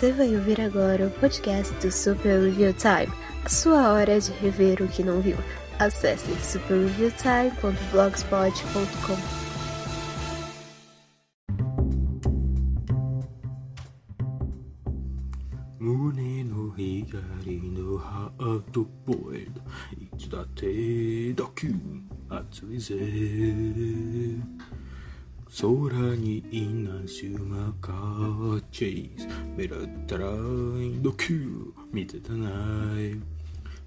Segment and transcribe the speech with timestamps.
[0.00, 3.12] Você vai ouvir agora o podcast do Super Review Time,
[3.44, 5.36] a sua hora de rever o que não viu.
[5.78, 9.16] Acesse superreviewtime.blogspot.com.
[15.78, 19.52] Mune no higari no hato poed,
[20.00, 21.76] itsudate doku
[22.30, 22.94] atsuize.
[25.58, 27.92] 空に稲妻か
[28.70, 29.26] チェイス。
[29.56, 30.26] 目立ったら
[31.02, 31.72] ドキュー。
[31.92, 32.48] 見てたな
[33.00, 33.20] い。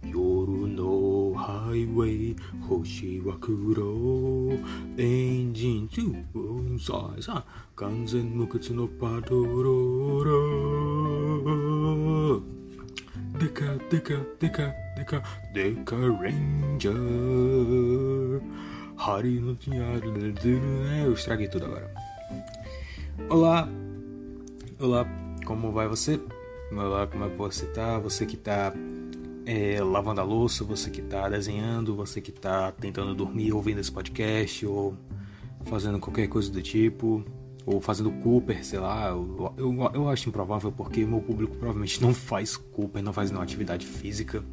[0.06, 2.36] 夜のハイウェイ
[2.68, 4.52] 星は黒。
[4.98, 7.46] エンジン2分さえさ
[7.78, 10.26] 完全無欠のパトロー
[12.36, 14.64] ラデカデカデカ
[14.98, 15.24] デカ
[15.54, 18.73] デカレンジャー。
[18.98, 20.14] Hari no diário.
[21.06, 21.94] Eu estraguei tudo agora.
[23.30, 23.68] Olá!
[24.80, 25.06] Olá,
[25.46, 26.20] como vai você?
[26.72, 28.00] Olá, como é que você tá?
[28.00, 28.74] Você que tá
[29.46, 33.92] é, lavando a louça, você que tá desenhando, você que tá tentando dormir ouvindo esse
[33.92, 34.96] podcast, ou
[35.66, 37.24] fazendo qualquer coisa do tipo,
[37.66, 39.10] ou fazendo Cooper, sei lá.
[39.10, 43.44] Eu, eu, eu acho improvável porque meu público provavelmente não faz Cooper, não faz nenhuma
[43.44, 44.44] atividade física.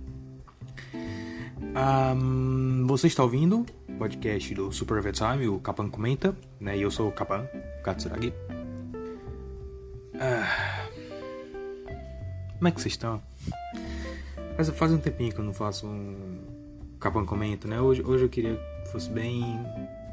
[1.73, 6.77] Um, você está ouvindo o podcast do Super Overtime, o Kapan Comenta, né?
[6.77, 7.47] E eu sou o Kapan,
[7.85, 8.33] Katsuragi.
[10.19, 10.89] Ah,
[12.59, 13.23] como é que vocês estão?
[14.57, 16.39] Faz, faz um tempinho que eu não faço um
[16.99, 17.81] Kapan Comenta, né?
[17.81, 19.45] Hoje, hoje eu queria que fosse bem,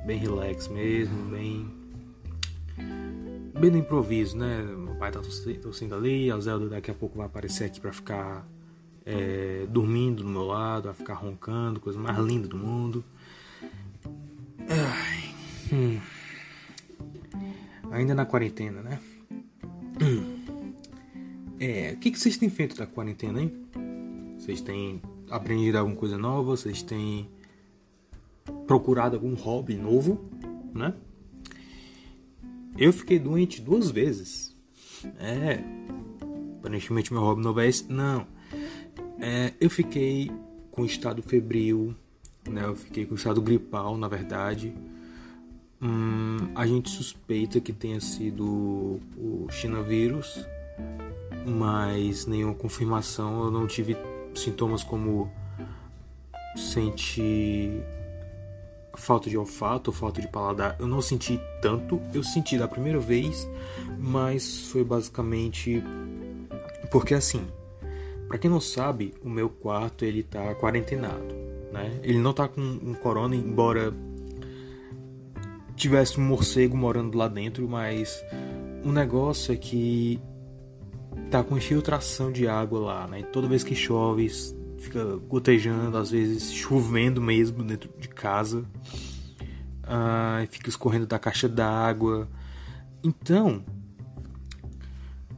[0.05, 1.67] bem relax mesmo, bem
[3.59, 4.61] bem no improviso, né?
[4.61, 5.19] Meu pai tá
[5.61, 8.47] tossindo ali, a Zelda daqui a pouco vai aparecer aqui para ficar
[9.07, 13.03] é, dormindo do meu lado, a ficar roncando, coisa mais linda do mundo.
[14.69, 15.33] Ai,
[15.71, 15.99] hum.
[17.89, 18.99] Ainda na quarentena, né?
[20.01, 20.73] Hum.
[21.57, 23.53] É, o que, que vocês têm feito da quarentena, hein?
[24.37, 26.57] Vocês têm aprendido alguma coisa nova?
[26.57, 27.29] Vocês têm
[28.67, 30.29] procurado algum hobby novo,
[30.73, 30.93] né?
[32.77, 34.53] Eu fiquei doente duas vezes.
[35.17, 35.63] É,
[36.59, 37.89] aparentemente meu hobby novo é esse.
[37.89, 38.27] Não,
[39.19, 40.31] é, eu fiquei
[40.71, 41.95] com estado febril,
[42.47, 42.65] né?
[42.65, 44.73] Eu fiquei com estado gripal, na verdade.
[45.81, 50.45] Hum, a gente suspeita que tenha sido o chinavírus,
[51.45, 53.45] mas nenhuma confirmação.
[53.45, 53.97] Eu não tive
[54.35, 55.31] sintomas como
[56.55, 57.83] sentir
[58.95, 60.75] falta de olfato, falta de paladar.
[60.79, 62.01] Eu não senti tanto.
[62.13, 63.47] Eu senti da primeira vez,
[63.99, 65.83] mas foi basicamente
[66.91, 67.45] porque assim
[68.27, 71.33] para quem não sabe, o meu quarto ele tá quarentenado,
[71.71, 71.99] né?
[72.03, 73.93] Ele não tá com um corona, embora
[75.75, 78.23] tivesse um morcego morando lá dentro, mas
[78.83, 80.19] o negócio é que
[81.29, 83.23] tá com infiltração de água lá, né?
[83.23, 84.29] Toda vez que chove,
[84.77, 88.65] fica gotejando, às vezes chovendo mesmo dentro de casa.
[89.83, 92.27] Ah, fica escorrendo da caixa d'água.
[93.03, 93.63] Então,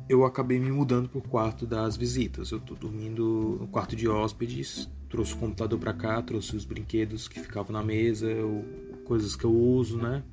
[0.10, 2.50] eu acabei me mudando pro quarto das visitas.
[2.50, 7.28] Eu tô dormindo no quarto de hóspedes, trouxe o computador para cá, trouxe os brinquedos
[7.28, 8.28] que ficavam na mesa,
[9.06, 10.24] coisas que eu uso, né?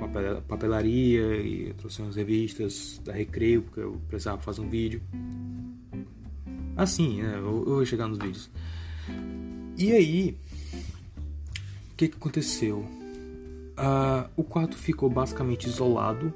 [0.00, 5.02] Papel, papelaria e trouxe umas revistas da Recreio, porque eu precisava fazer um vídeo.
[6.74, 7.34] Assim, né?
[7.36, 8.50] Eu, eu vou chegar nos vídeos.
[9.76, 10.38] E aí,
[11.92, 12.78] o que, que aconteceu?
[12.78, 16.32] Uh, o quarto ficou basicamente isolado,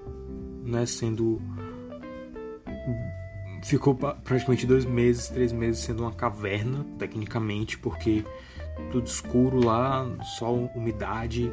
[0.64, 0.84] né?
[0.84, 1.40] Sendo
[3.62, 8.24] ficou praticamente dois meses, três meses sendo uma caverna, tecnicamente, porque
[8.91, 10.06] tudo escuro lá,
[10.38, 11.52] só umidade.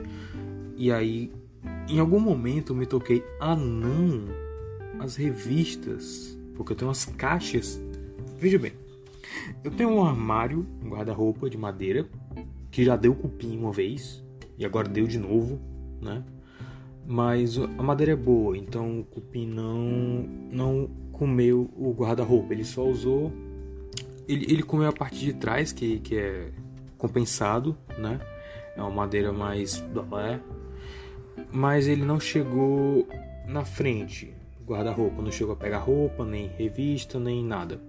[0.77, 1.31] E aí,
[1.87, 4.25] em algum momento eu me toquei, ah não,
[4.99, 7.81] as revistas, porque eu tenho umas caixas.
[8.37, 8.73] Veja bem,
[9.63, 12.07] eu tenho um armário, um guarda-roupa de madeira,
[12.69, 14.23] que já deu cupim uma vez,
[14.57, 15.59] e agora deu de novo,
[16.01, 16.23] né?
[17.07, 22.85] Mas a madeira é boa, então o cupim não, não comeu o guarda-roupa, ele só
[22.85, 23.31] usou.
[24.27, 26.49] Ele, ele comeu a parte de trás, que, que é
[26.97, 28.19] compensado, né?
[28.75, 29.83] É uma madeira mais.
[31.51, 33.07] Mas ele não chegou
[33.47, 34.33] na frente,
[34.67, 35.21] guarda-roupa.
[35.21, 37.79] Não chegou a pegar roupa, nem revista, nem nada.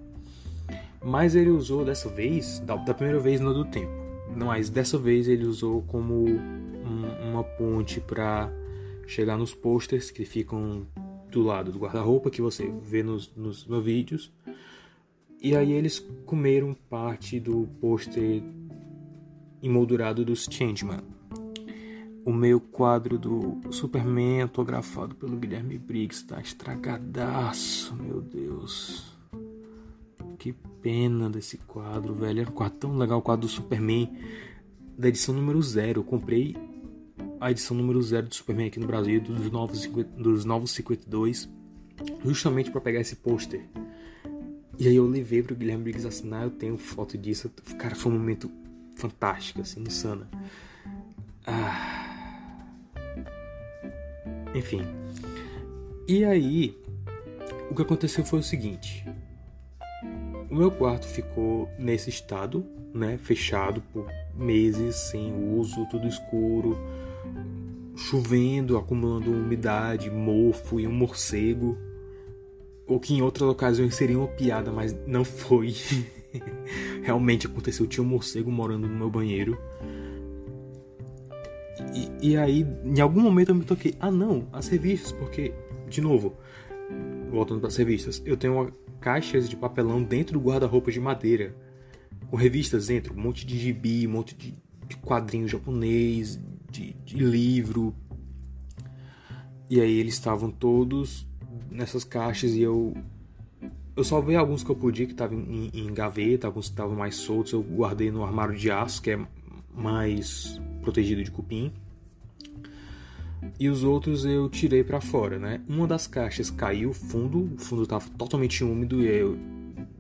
[1.03, 3.93] Mas ele usou dessa vez, da, da primeira vez no do tempo.
[4.37, 8.51] Mas dessa vez ele usou como um, uma ponte para
[9.07, 10.87] chegar nos posters que ficam
[11.37, 14.33] do lado do guarda-roupa que você vê nos, nos, nos vídeos.
[15.39, 18.43] E aí eles comeram parte do pôster
[19.63, 21.03] emoldurado dos Changeman.
[22.25, 29.15] O meu quadro do Superman autografado pelo Guilherme Briggs está estragadaço, meu Deus.
[30.39, 32.41] que pena desse quadro, velho.
[32.41, 34.11] Era um quadro tão legal, o quadro do Superman
[34.97, 36.01] da edição número zero.
[36.01, 36.57] Eu comprei
[37.41, 39.87] a edição número zero do Superman aqui no Brasil, dos novos,
[40.17, 41.49] dos novos 52,
[42.25, 43.63] justamente para pegar esse pôster.
[44.79, 47.51] E aí eu levei pro Guilherme Briggs assinar, eu tenho foto disso.
[47.79, 48.51] Cara, foi um momento
[48.95, 50.27] fantástico, assim, insano.
[51.47, 52.07] Ah.
[54.55, 54.83] Enfim.
[56.09, 56.77] E aí,
[57.71, 59.05] o que aconteceu foi o seguinte:
[60.51, 66.79] o meu quarto ficou nesse estado, né, fechado por meses sem uso, tudo escuro,
[68.07, 71.77] chovendo, acumulando umidade, mofo e um morcego.
[72.87, 75.75] O que em outras ocasiões seria uma piada, mas não foi.
[77.03, 79.59] Realmente aconteceu, tinha um morcego morando no meu banheiro.
[81.93, 85.53] E, e aí, em algum momento eu me toquei, ah não, as revistas, porque,
[85.89, 86.37] de novo,
[87.31, 91.55] voltando para as revistas, eu tenho uma, caixas de papelão dentro do guarda-roupa de madeira,
[92.31, 94.55] com revistas dentro, um monte de gibi, um monte de,
[94.87, 96.41] de quadrinho japonês,
[96.81, 97.95] de, de livro.
[99.69, 101.27] E aí eles estavam todos
[101.71, 102.95] nessas caixas e eu
[103.97, 107.17] eu salvei alguns que eu podia que estavam em, em, gaveta, alguns que estavam mais
[107.17, 109.27] soltos, eu guardei no armário de aço, que é
[109.75, 111.73] mais protegido de cupim
[113.59, 115.61] e os outros eu tirei para fora, né?
[115.69, 119.39] Uma das caixas caiu fundo, o fundo estava totalmente úmido e eu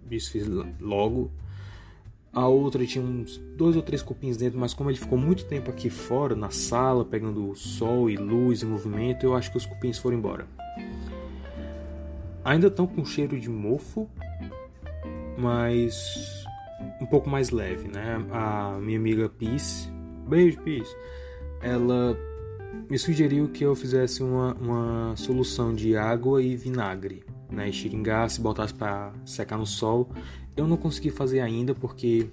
[0.08, 0.46] desfiz
[0.80, 1.30] logo.
[2.36, 5.70] A outra tinha uns dois ou três cupins dentro, mas como ele ficou muito tempo
[5.70, 9.96] aqui fora, na sala, pegando sol e luz e movimento, eu acho que os cupins
[9.96, 10.46] foram embora.
[12.44, 14.06] Ainda estão com cheiro de mofo,
[15.38, 16.44] mas
[17.00, 18.22] um pouco mais leve, né?
[18.30, 19.88] A minha amiga Peace,
[20.28, 20.94] beijo Peace,
[21.62, 22.14] ela
[22.90, 27.72] me sugeriu que eu fizesse uma, uma solução de água e vinagre, né?
[27.72, 30.10] Xiringasse, botasse para secar no sol.
[30.56, 32.28] Eu não consegui fazer ainda porque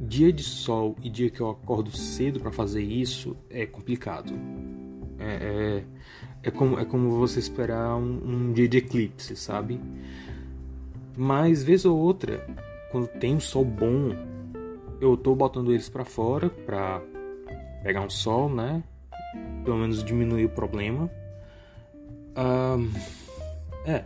[0.00, 4.32] dia de sol e dia que eu acordo cedo para fazer isso é complicado.
[5.18, 5.84] É, é,
[6.42, 9.80] é, como, é como você esperar um, um dia de eclipse, sabe?
[11.16, 12.44] Mas vez ou outra,
[12.90, 14.10] quando tem um sol bom,
[15.00, 17.00] eu tô botando eles para fora para
[17.82, 18.82] pegar um sol, né?
[19.64, 21.10] pelo menos diminuir o problema.
[23.86, 24.02] é.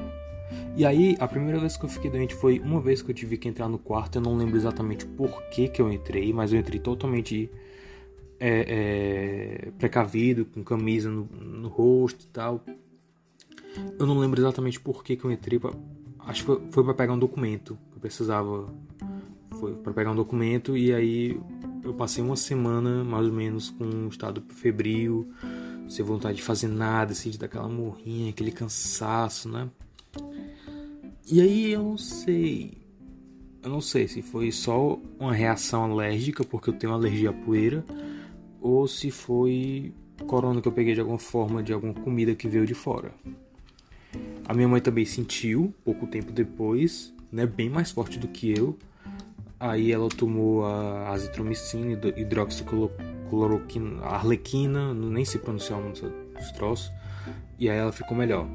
[0.77, 3.37] E aí, a primeira vez que eu fiquei doente foi uma vez que eu tive
[3.37, 4.17] que entrar no quarto.
[4.17, 7.51] Eu não lembro exatamente por que, que eu entrei, mas eu entrei totalmente
[8.41, 12.65] é, é, precavido, com camisa no, no, rosto e tal.
[13.99, 15.59] Eu não lembro exatamente por que, que eu entrei.
[15.59, 15.73] Pra,
[16.21, 17.77] acho que foi, foi para pegar um documento.
[17.95, 18.73] Eu precisava.
[19.59, 21.41] Foi para pegar um documento e aí
[21.83, 25.29] eu passei uma semana mais ou menos com um estado febril,
[25.89, 29.69] sem vontade de fazer nada, assim, de dar aquela morrinha, aquele cansaço, né?
[31.31, 32.73] E aí eu não sei.
[33.63, 37.85] Eu não sei se foi só uma reação alérgica, porque eu tenho alergia à poeira,
[38.61, 39.93] ou se foi
[40.27, 43.13] corona que eu peguei de alguma forma, de alguma comida que veio de fora.
[44.47, 48.79] A minha mãe também sentiu, pouco tempo depois, né, bem mais forte do que eu,
[49.61, 56.93] Aí ela tomou a azitromicina, hidroxicloroquina, arlequina, nem se pronunciar o nome dos troços.
[57.59, 58.47] E aí ela ficou melhor,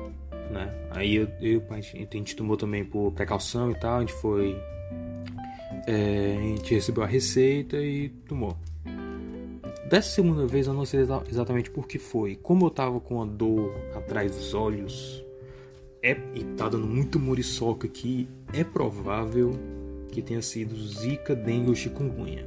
[0.52, 0.74] né?
[0.92, 4.56] Aí eu, eu a, gente, tomou também por precaução e tal, a gente foi...
[5.86, 8.58] É, a gente recebeu a receita e tomou.
[9.90, 12.36] Dessa segunda vez eu não sei exatamente por que foi.
[12.36, 15.24] Como eu tava com a dor atrás dos olhos
[16.02, 19.52] é, e tá dando muito muriçoca aqui, é provável
[20.12, 22.46] que tenha sido Zika, dengue ou chikungunya.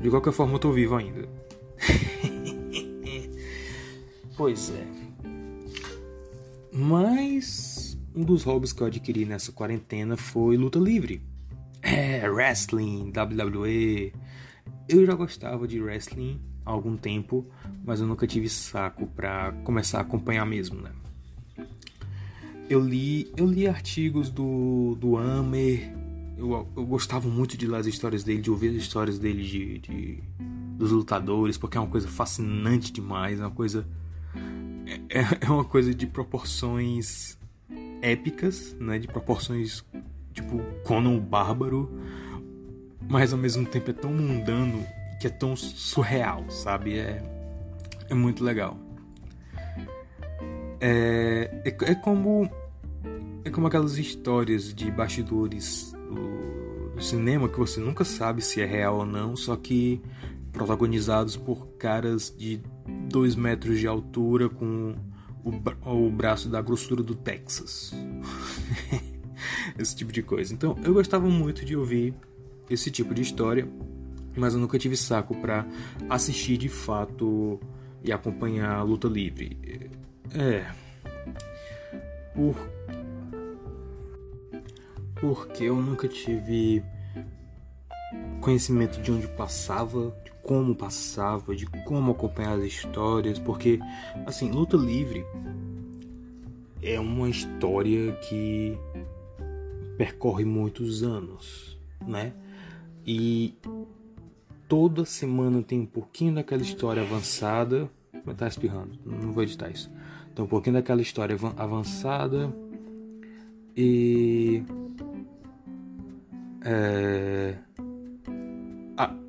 [0.00, 1.28] De qualquer forma, eu tô vivo ainda.
[4.36, 5.03] pois é.
[6.74, 11.22] Mas um dos hobbies que eu adquiri nessa quarentena foi luta livre.
[11.80, 14.12] É, wrestling, WWE.
[14.88, 17.46] Eu já gostava de wrestling há algum tempo,
[17.84, 20.90] mas eu nunca tive saco para começar a acompanhar mesmo, né?
[22.68, 25.92] eu li, eu li artigos do, do Amer.
[26.36, 29.78] Eu, eu gostava muito de ler as histórias dele, de ouvir as histórias dele de,
[29.78, 30.18] de
[30.76, 33.86] dos lutadores, porque é uma coisa fascinante demais, é uma coisa
[35.08, 37.38] é, é uma coisa de proporções
[38.02, 38.98] épicas, né?
[38.98, 39.84] De proporções
[40.32, 41.90] tipo Conan o Bárbaro,
[43.08, 44.84] mas ao mesmo tempo é tão mundano
[45.20, 46.98] que é tão surreal, sabe?
[46.98, 47.22] É,
[48.10, 48.76] é muito legal.
[50.80, 52.50] É, é, é, como
[53.44, 58.66] é como aquelas histórias de bastidores do, do, cinema que você nunca sabe se é
[58.66, 60.02] real ou não, só que
[60.54, 62.62] protagonizados por caras de
[63.10, 64.94] dois metros de altura com
[65.44, 65.50] o,
[65.90, 67.92] o braço da grossura do Texas.
[69.78, 70.54] esse tipo de coisa.
[70.54, 72.14] Então, eu gostava muito de ouvir
[72.70, 73.68] esse tipo de história,
[74.36, 75.66] mas eu nunca tive saco para
[76.08, 77.60] assistir de fato
[78.02, 79.90] e acompanhar a luta livre.
[80.32, 80.64] É.
[82.34, 82.56] Por
[85.20, 86.82] porque eu nunca tive
[88.40, 93.80] conhecimento de onde passava, como passava, de como acompanhar as histórias, porque
[94.26, 95.24] assim, luta livre
[96.82, 98.78] é uma história que
[99.96, 102.34] percorre muitos anos, né?
[103.06, 103.54] E
[104.68, 107.90] toda semana tem um pouquinho daquela história avançada.
[108.24, 109.90] Vai tá espirrando, não vou editar isso.
[110.34, 112.54] Tem um pouquinho daquela história avançada
[113.76, 114.62] e
[116.64, 117.56] é,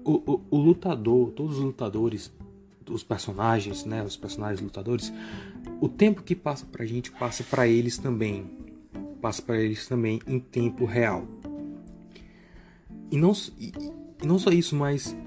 [0.05, 2.31] o, o, o, lutador, todos os lutadores,
[2.87, 5.11] os personagens, né, os personagens lutadores,
[5.81, 8.45] o tempo que passa pra gente passa para eles também,
[9.19, 11.27] passa para eles também em tempo real.
[13.11, 13.71] E não, e,
[14.21, 15.17] e não só isso, mas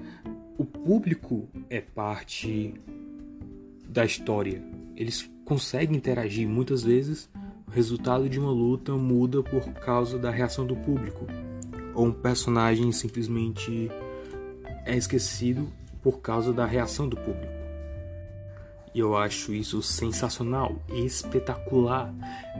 [0.57, 2.73] o público é parte
[3.87, 4.63] da história.
[4.95, 7.29] Eles conseguem interagir muitas vezes.
[7.67, 11.27] O resultado de uma luta muda por causa da reação do público
[11.93, 13.89] ou um personagem simplesmente
[14.89, 15.67] é esquecido
[16.01, 17.59] por causa da reação do público.
[18.93, 22.13] E eu acho isso sensacional, espetacular.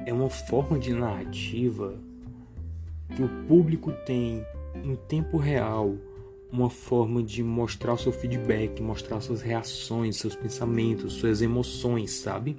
[0.06, 1.96] É uma forma de narrativa
[3.16, 4.46] que o público tem
[4.84, 5.96] em tempo real,
[6.52, 12.58] uma forma de mostrar o seu feedback, mostrar suas reações, seus pensamentos, suas emoções, sabe?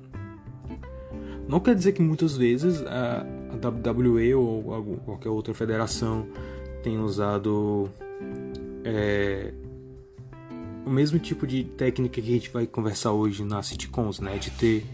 [1.48, 6.26] Não quer dizer que muitas vezes a WWE ou qualquer outra federação
[6.82, 7.88] tem usado
[8.84, 9.52] é,
[10.84, 14.38] o mesmo tipo de técnica que a gente vai conversar hoje nas sitcoms, né?
[14.38, 14.86] De ter.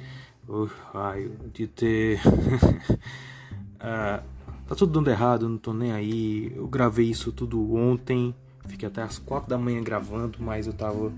[0.49, 2.21] Uh, ai, de ter.
[2.27, 4.23] uh,
[4.67, 6.53] tá tudo dando errado, não tô nem aí.
[6.55, 8.35] Eu gravei isso tudo ontem,
[8.67, 11.13] fiquei até as 4 da manhã gravando, mas eu tava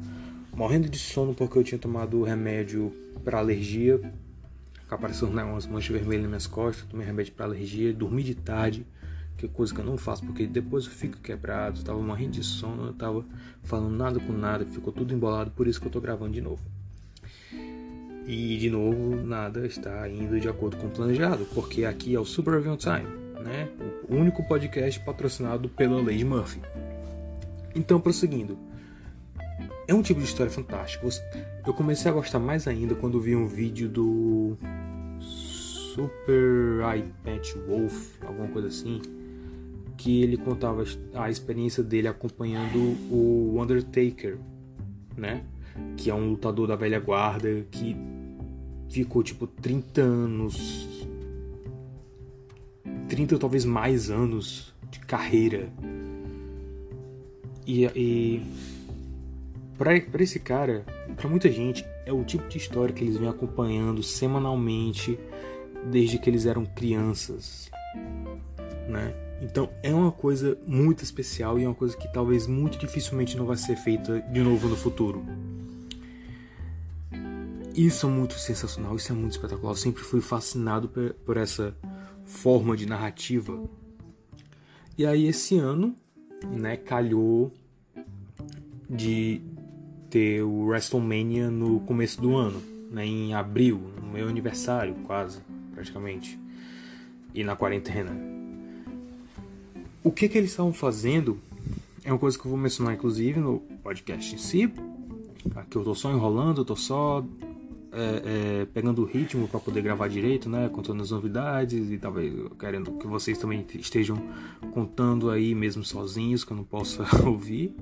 [0.54, 2.92] morrendo de sono porque eu tinha tomado remédio
[3.24, 4.00] para alergia.
[4.90, 8.86] Apareceu né, umas manchas vermelhas nas minhas costas, tomei remédio para alergia, dormi de tarde
[9.38, 12.86] que coisa que eu não faço, porque depois eu fico quebrado, tava morrendo de sono,
[12.86, 13.24] eu tava
[13.62, 16.60] falando nada com nada, ficou tudo embolado, por isso que eu tô gravando de novo.
[18.26, 22.24] E de novo, nada está indo de acordo com o planejado, porque aqui é o
[22.24, 23.06] Super Review Time,
[23.42, 23.68] né?
[24.08, 26.60] O único podcast patrocinado pela Lady Murphy.
[27.74, 28.58] Então, prosseguindo.
[29.86, 31.08] É um tipo de história fantástica.
[31.64, 34.58] Eu comecei a gostar mais ainda quando vi um vídeo do
[35.20, 36.82] Super
[37.24, 39.00] Patch Wolf, alguma coisa assim,
[39.98, 42.78] que ele contava a experiência dele acompanhando
[43.10, 44.38] o Undertaker,
[45.16, 45.44] né?
[45.96, 47.96] Que é um lutador da velha guarda que
[48.88, 50.88] ficou tipo 30 anos
[53.08, 55.68] 30 ou talvez mais anos de carreira.
[57.66, 58.42] E, e
[59.76, 60.84] para esse cara,
[61.16, 65.18] para muita gente, é o tipo de história que eles vêm acompanhando semanalmente
[65.90, 67.70] desde que eles eram crianças,
[68.88, 69.27] né?
[69.40, 73.46] Então é uma coisa muito especial e é uma coisa que talvez muito dificilmente não
[73.46, 75.24] vai ser feita de novo no futuro.
[77.74, 79.70] Isso é muito sensacional, isso é muito espetacular.
[79.70, 80.90] Eu sempre fui fascinado
[81.24, 81.76] por, essa
[82.24, 83.62] forma de narrativa.
[84.96, 85.94] E aí esse ano,
[86.44, 87.52] né, calhou
[88.90, 89.40] de
[90.10, 95.40] ter o WrestleMania no começo do ano, né, em abril, no meu aniversário, quase,
[95.72, 96.36] praticamente.
[97.32, 98.37] E na quarentena.
[100.08, 101.38] O que, que eles estavam fazendo
[102.02, 104.72] é uma coisa que eu vou mencionar inclusive no podcast em si.
[105.54, 107.22] Aqui eu tô só enrolando, eu tô só
[107.92, 108.22] é,
[108.62, 110.70] é, pegando o ritmo para poder gravar direito, né?
[110.70, 114.16] Contando as novidades e talvez querendo que vocês também estejam
[114.72, 117.76] contando aí mesmo sozinhos, que eu não possa ouvir.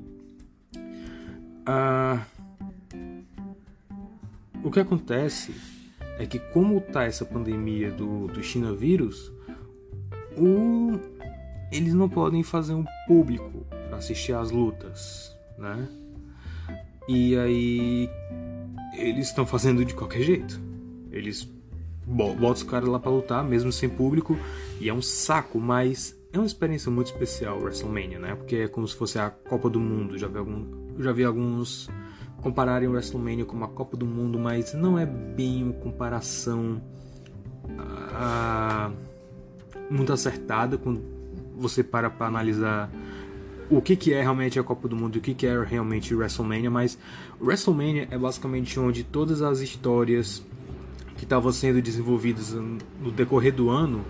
[1.64, 2.26] Ah,
[4.64, 5.54] o que acontece
[6.18, 9.30] é que como tá essa pandemia do, do China vírus,
[10.37, 11.15] o
[11.70, 15.88] eles não podem fazer um público para assistir às lutas, né?
[17.08, 18.11] E aí
[18.94, 20.61] eles estão fazendo de qualquer jeito.
[21.11, 21.49] Eles
[22.06, 24.38] botam os caras lá para lutar, mesmo sem público,
[24.80, 28.35] e é um saco, mas é uma experiência muito especial WrestleMania, né?
[28.35, 30.18] Porque é como se fosse a Copa do Mundo.
[30.18, 30.64] Já vi, algum,
[30.99, 31.88] já vi alguns
[32.42, 36.80] compararem o WrestleMania com uma Copa do Mundo, mas não é bem uma comparação
[37.78, 38.90] ah,
[39.90, 41.15] muito acertada com
[41.56, 42.90] você para para analisar
[43.68, 46.14] o que, que é realmente a Copa do Mundo e o que, que é realmente
[46.14, 46.98] WrestleMania, mas
[47.40, 50.44] WrestleMania é basicamente onde todas as histórias
[51.16, 54.04] que estavam sendo desenvolvidas no decorrer do ano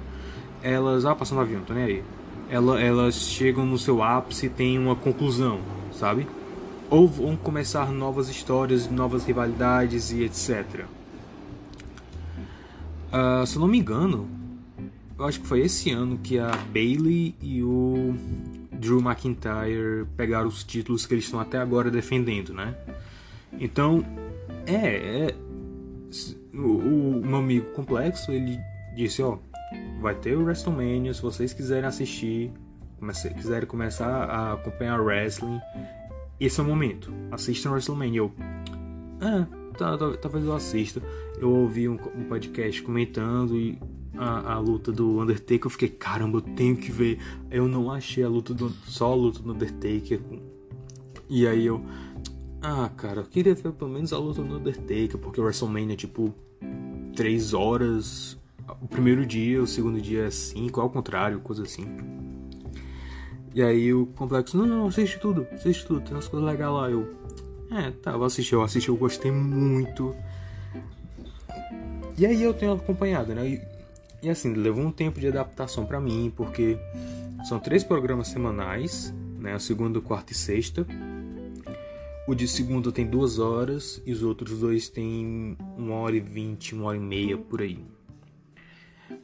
[0.62, 1.04] elas.
[1.04, 2.04] Ah, passando no avião, tô nem aí.
[2.50, 5.60] Ela, elas chegam no seu ápice e tem uma conclusão,
[5.92, 6.26] sabe?
[6.88, 10.84] Ou vão começar novas histórias, novas rivalidades e etc.
[13.08, 14.28] Uh, se eu não me engano,
[15.18, 18.14] eu acho que foi esse ano que a Bailey e o
[18.73, 22.75] Drew McIntyre pegaram os títulos que eles estão até agora defendendo, né?
[23.58, 24.04] Então,
[24.66, 25.35] é, é
[26.54, 28.58] o, o, meu amigo complexo ele
[28.94, 29.38] disse, ó,
[30.00, 32.52] vai ter o WrestleMania, se vocês quiserem assistir,
[32.99, 35.61] comece, quiserem começar a acompanhar wrestling,
[36.38, 37.12] esse é o momento.
[37.30, 38.18] Assistam WrestleMania.
[38.18, 38.32] Eu,
[39.20, 39.46] ah,
[39.76, 41.02] talvez eu assista.
[41.38, 43.78] Eu ouvi um, um podcast comentando e
[44.16, 47.18] a, a, luta do Undertaker, eu fiquei, caramba, eu tenho que ver.
[47.50, 48.71] Eu não achei a luta do.
[48.87, 50.21] só a luta do Undertaker.
[51.28, 51.83] E aí eu.
[52.62, 55.97] Ah, cara, eu queria ver pelo menos a luta do Undertaker, porque o WrestleMania é
[55.97, 56.35] tipo
[57.14, 58.38] 3 horas.
[58.80, 61.87] O primeiro dia, o segundo dia é 5, ao contrário, coisa assim.
[63.54, 66.90] E aí o complexo, não, não, assiste tudo, assiste tudo, tem umas coisas legais lá.
[66.90, 67.09] Eu,
[67.70, 70.14] é, tá, vou assistir, eu assisti, eu gostei muito.
[72.18, 73.49] E aí eu tenho acompanhado, né?
[73.49, 73.62] E,
[74.23, 76.78] e assim, levou um tempo de adaptação para mim, porque
[77.49, 79.54] são três programas semanais, né?
[79.54, 80.87] O segundo, quarto e sexta.
[82.26, 86.75] O de segundo tem duas horas e os outros dois tem uma hora e vinte,
[86.75, 87.85] uma hora e meia por aí.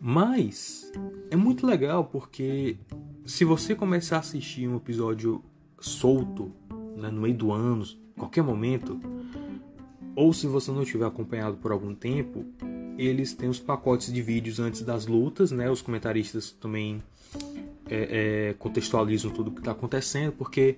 [0.01, 0.93] Mas
[1.31, 2.77] é muito legal porque
[3.25, 5.43] se você começar a assistir um episódio
[5.81, 6.53] solto,
[6.97, 7.85] né, no meio do ano,
[8.16, 9.00] qualquer momento,
[10.14, 12.45] ou se você não tiver acompanhado por algum tempo,
[12.99, 15.71] eles têm os pacotes de vídeos antes das lutas, né?
[15.71, 17.02] Os comentaristas também
[17.88, 20.76] é, é, contextualizam tudo o que está acontecendo, porque,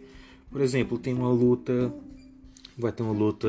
[0.51, 1.93] por exemplo, tem uma luta,
[2.79, 3.49] vai ter uma luta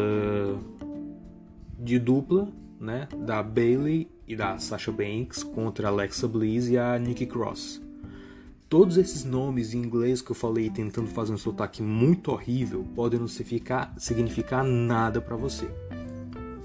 [1.80, 3.08] de dupla, né?
[3.26, 7.85] Da Bailey e da Sasha Banks contra Alexa Bliss e a Nikki Cross.
[8.68, 13.20] Todos esses nomes em inglês que eu falei tentando fazer um sotaque muito horrível podem
[13.20, 15.68] não significar nada para você.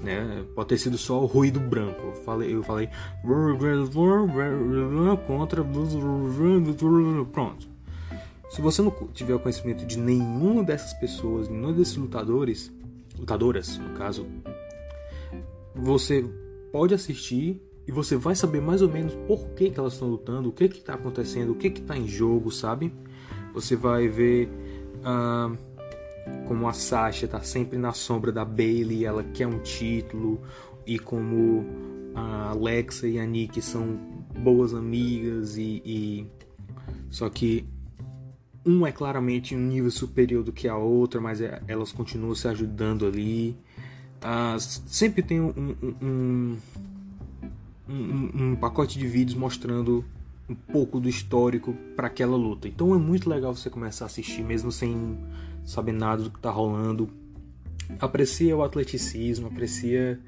[0.03, 0.47] Né?
[0.55, 2.01] Pode ter sido só o ruído branco.
[2.01, 2.89] Eu falei, eu falei
[5.27, 5.63] contra
[7.27, 7.69] pronto.
[8.49, 12.73] Se você não tiver conhecimento de nenhuma dessas pessoas, nenhum desses lutadores,
[13.19, 14.27] lutadoras, no caso,
[15.75, 16.25] você
[16.73, 20.49] pode assistir e você vai saber mais ou menos por que, que elas estão lutando,
[20.49, 22.95] o que está acontecendo, o que está em jogo, sabe?
[23.53, 24.49] Você vai ver
[26.47, 30.41] como a Sasha está sempre na sombra da Bailey, ela quer um título,
[30.87, 31.67] e como
[32.15, 33.99] a Alexa e a Nick são
[34.39, 36.27] boas amigas e, e...
[37.11, 37.67] só que
[38.65, 42.47] um é claramente um nível superior do que a outra, mas é, elas continuam se
[42.47, 43.59] ajudando ali.
[44.23, 46.57] Uh, sempre tem um, um, um
[47.91, 50.05] um, um pacote de vídeos mostrando
[50.49, 52.69] um pouco do histórico para aquela luta.
[52.69, 55.19] Então é muito legal você começar a assistir mesmo sem
[55.65, 57.09] saber nada do que está rolando.
[57.99, 60.19] Aprecia o atleticismo, aprecia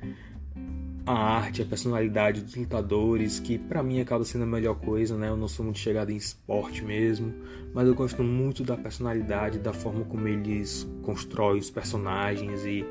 [1.04, 5.28] a arte, a personalidade dos lutadores, que para mim acaba sendo a melhor coisa, né?
[5.28, 7.34] Eu não sou muito chegado em esporte mesmo,
[7.74, 12.84] mas eu gosto muito da personalidade, da forma como eles constroem os personagens e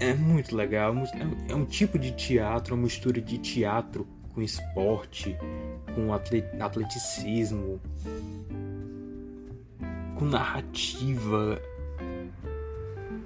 [0.00, 0.94] é muito legal.
[0.96, 5.36] É, é um tipo de teatro, uma mistura de teatro com esporte,
[5.94, 7.80] com atleticismo,
[10.18, 11.60] com narrativa.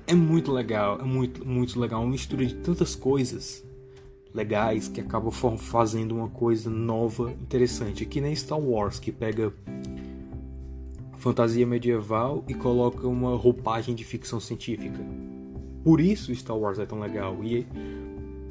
[0.07, 2.03] É muito legal, é muito, muito legal.
[2.03, 3.65] Uma mistura de tantas coisas
[4.35, 8.05] legais que acabam fazendo uma coisa nova, interessante.
[8.05, 9.53] Que nem Star Wars, que pega
[11.19, 15.01] fantasia medieval e coloca uma roupagem de ficção científica.
[15.85, 17.37] Por isso Star Wars é tão legal.
[17.45, 17.67] E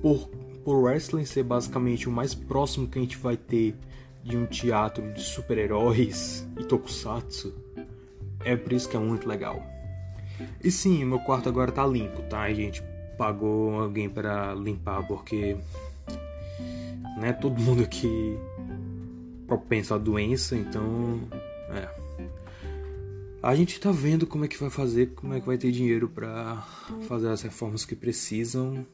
[0.01, 0.29] por,
[0.63, 3.75] por wrestling ser basicamente o mais próximo que a gente vai ter
[4.23, 7.53] de um teatro de super-heróis e tokusatsu,
[8.45, 9.61] é por isso que é muito legal.
[10.63, 12.41] E sim, meu quarto agora tá limpo, tá?
[12.41, 12.81] A gente
[13.17, 15.57] pagou alguém para limpar porque
[17.17, 18.37] né, todo mundo aqui
[19.47, 21.19] propenso à doença, então
[21.69, 22.02] é
[23.43, 26.07] a gente está vendo como é que vai fazer, como é que vai ter dinheiro
[26.07, 26.61] para
[27.09, 28.87] fazer as reformas que precisam.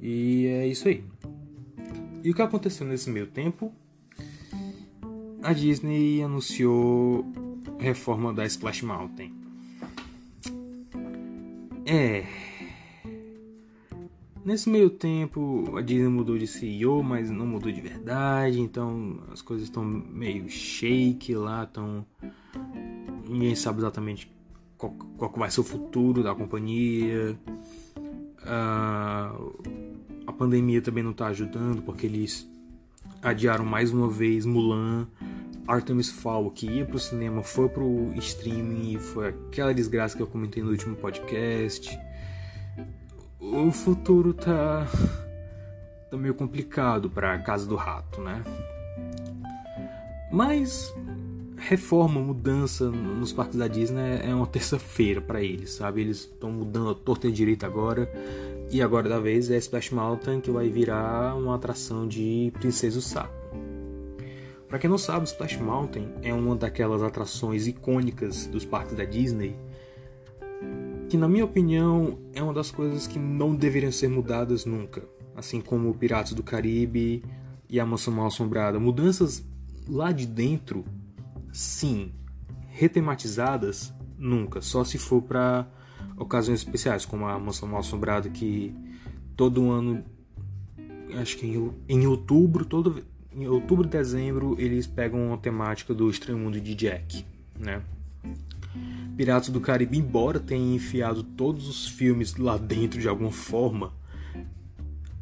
[0.00, 1.02] E é isso aí.
[2.22, 3.74] E o que aconteceu nesse meio tempo?
[5.42, 7.26] A Disney anunciou
[7.76, 9.34] reforma da Splash Mountain.
[11.84, 12.24] É.
[14.44, 19.42] Nesse meio tempo, a Disney mudou de CEO, mas não mudou de verdade, então as
[19.42, 22.06] coisas estão meio shake lá, estão
[23.28, 24.30] ninguém sabe exatamente
[24.76, 27.38] qual, qual vai ser o futuro da companhia.
[28.42, 29.76] Uh,
[30.26, 32.48] a pandemia também não está ajudando porque eles
[33.22, 35.06] adiaram mais uma vez Mulan,
[35.66, 40.62] Artemis Fowl, que ia pro cinema, foi pro streaming foi aquela desgraça que eu comentei
[40.62, 41.98] no último podcast.
[43.40, 44.86] O futuro tá,
[46.10, 48.42] tá meio complicado pra Casa do Rato, né?
[50.32, 50.92] Mas
[51.56, 56.00] reforma, mudança nos parques da Disney é uma terça-feira para eles, sabe?
[56.00, 58.10] Eles estão mudando a torta e direita agora.
[58.70, 63.34] E agora da vez é Splash Mountain que vai virar uma atração de Princesa Sapo.
[64.68, 69.56] Para quem não sabe, Splash Mountain é uma daquelas atrações icônicas dos parques da Disney
[71.08, 75.02] que na minha opinião é uma das coisas que não deveriam ser mudadas nunca,
[75.36, 77.22] assim como Piratas do Caribe
[77.68, 78.80] e a Mansão Mal Assombrada.
[78.80, 79.44] Mudanças
[79.88, 80.84] lá de dentro,
[81.56, 82.12] sim.
[82.68, 84.60] Retematizadas, nunca.
[84.60, 85.66] Só se for para
[86.16, 88.74] ocasiões especiais, como a Mansão Mal Assombrada, que
[89.34, 90.04] todo ano,
[91.20, 96.10] acho que em, em outubro, todo, em outubro e dezembro, eles pegam a temática do
[96.10, 97.24] Estranho Mundo de Jack,
[97.58, 97.82] né?
[99.16, 103.94] Piratas do Caribe, embora tenha enfiado todos os filmes lá dentro de alguma forma,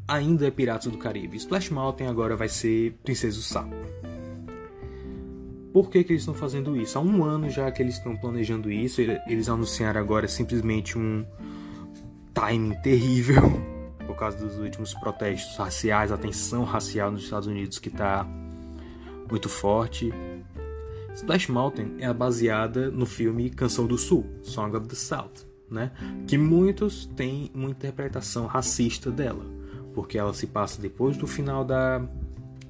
[0.06, 1.36] ainda é Piratas do Caribe.
[1.36, 3.74] Splash Mountain agora vai ser Princesa do Sapo.
[5.74, 6.96] Por que, que eles estão fazendo isso?
[6.96, 11.26] Há um ano já que eles estão planejando isso, eles anunciaram agora simplesmente um
[12.32, 13.42] timing terrível
[14.06, 18.24] por causa dos últimos protestos raciais, a tensão racial nos Estados Unidos que está
[19.28, 20.14] muito forte.
[21.12, 25.90] Splash Mountain é baseada no filme Canção do Sul, Song of the South, né?
[26.28, 29.44] que muitos têm uma interpretação racista dela,
[29.92, 32.00] porque ela se passa depois do final da,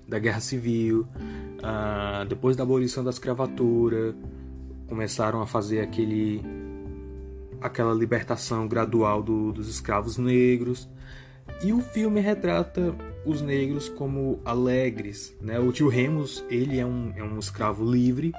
[0.09, 1.07] da Guerra Civil,
[1.67, 4.15] ah, depois da abolição da escravatura,
[4.87, 6.43] começaram a fazer aquele
[7.59, 10.87] aquela libertação gradual do, dos escravos negros.
[11.63, 15.59] E o filme retrata os negros como alegres, né?
[15.59, 18.33] O tio Remus, ele é um, é um escravo livre,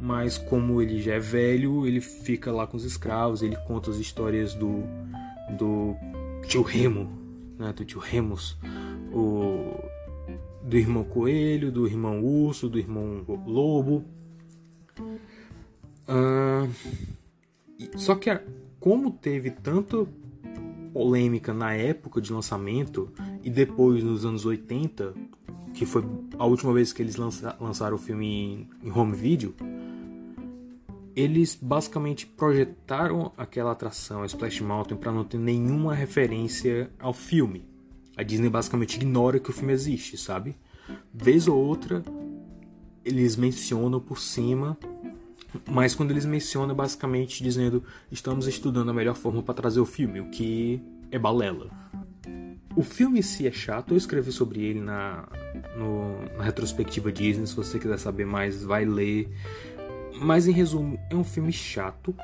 [0.00, 3.96] mas como ele já é velho, ele fica lá com os escravos, ele conta as
[3.96, 4.84] histórias do,
[5.58, 5.96] do
[6.46, 7.10] tio Remo,
[7.58, 7.72] né?
[7.72, 8.56] Do tio Remus,
[9.12, 9.74] o,
[10.64, 14.04] do irmão coelho, do irmão urso, do irmão lobo.
[16.08, 16.68] Uh,
[17.96, 18.30] só que
[18.80, 20.08] como teve tanto
[20.92, 25.14] polêmica na época de lançamento e depois nos anos 80,
[25.74, 26.04] que foi
[26.38, 29.54] a última vez que eles lança, lançaram o filme em, em home video,
[31.14, 37.73] eles basicamente projetaram aquela atração, Splash Mountain, para não ter nenhuma referência ao filme.
[38.16, 40.56] A Disney basicamente ignora que o filme existe, sabe?
[41.12, 42.02] Vez ou outra,
[43.04, 44.78] eles mencionam por cima,
[45.68, 50.20] mas quando eles mencionam, basicamente dizendo estamos estudando a melhor forma para trazer o filme,
[50.20, 51.70] o que é balela.
[52.76, 55.28] O filme em si é chato, eu escrevi sobre ele na,
[55.76, 59.28] no, na retrospectiva Disney, se você quiser saber mais, vai ler.
[60.20, 62.14] Mas em resumo, é um filme chato.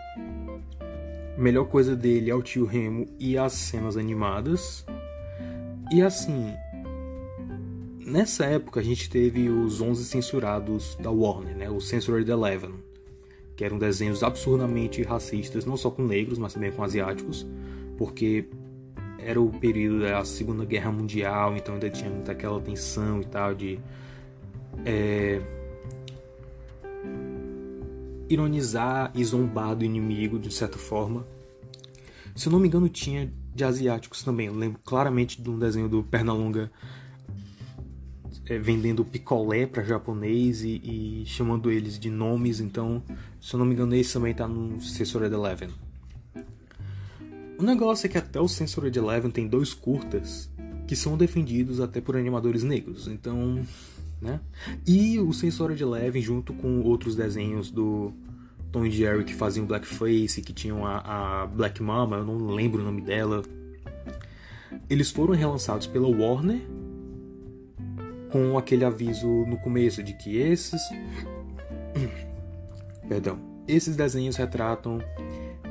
[1.36, 4.84] A melhor coisa dele é o tio Remo e as cenas animadas.
[5.90, 6.54] E assim,
[8.06, 11.68] nessa época a gente teve os 11 censurados da Warner, né?
[11.68, 12.74] O Censored Eleven,
[13.56, 17.44] que eram desenhos absurdamente racistas, não só com negros, mas também com asiáticos,
[17.98, 18.46] porque
[19.18, 23.52] era o período da Segunda Guerra Mundial, então ainda tinha muita aquela tensão e tal
[23.52, 23.78] de
[24.84, 25.40] é,
[28.28, 31.26] ironizar e zombar do inimigo de certa forma.
[32.36, 34.46] Se eu não me engano, tinha de asiáticos também.
[34.46, 36.70] Eu lembro claramente de um desenho do Pernalonga
[38.46, 40.80] é, vendendo picolé para japonês e,
[41.22, 42.60] e, chamando eles de nomes.
[42.60, 43.02] Então,
[43.40, 45.70] se eu não me engano, esse também está no Censored Eleven.
[47.58, 50.50] O negócio é que até o Censored Eleven tem dois curtas
[50.88, 53.06] que são defendidos até por animadores negros.
[53.06, 53.64] Então,
[54.20, 54.40] né?
[54.86, 58.12] E o Censored Eleven junto com outros desenhos do
[58.72, 62.80] Tom e Jerry que faziam blackface, que tinham a, a Black Mama, eu não lembro
[62.80, 63.42] o nome dela.
[64.88, 66.60] Eles foram relançados pela Warner
[68.30, 70.80] com aquele aviso no começo de que esses
[73.08, 74.98] perdão, esses desenhos retratam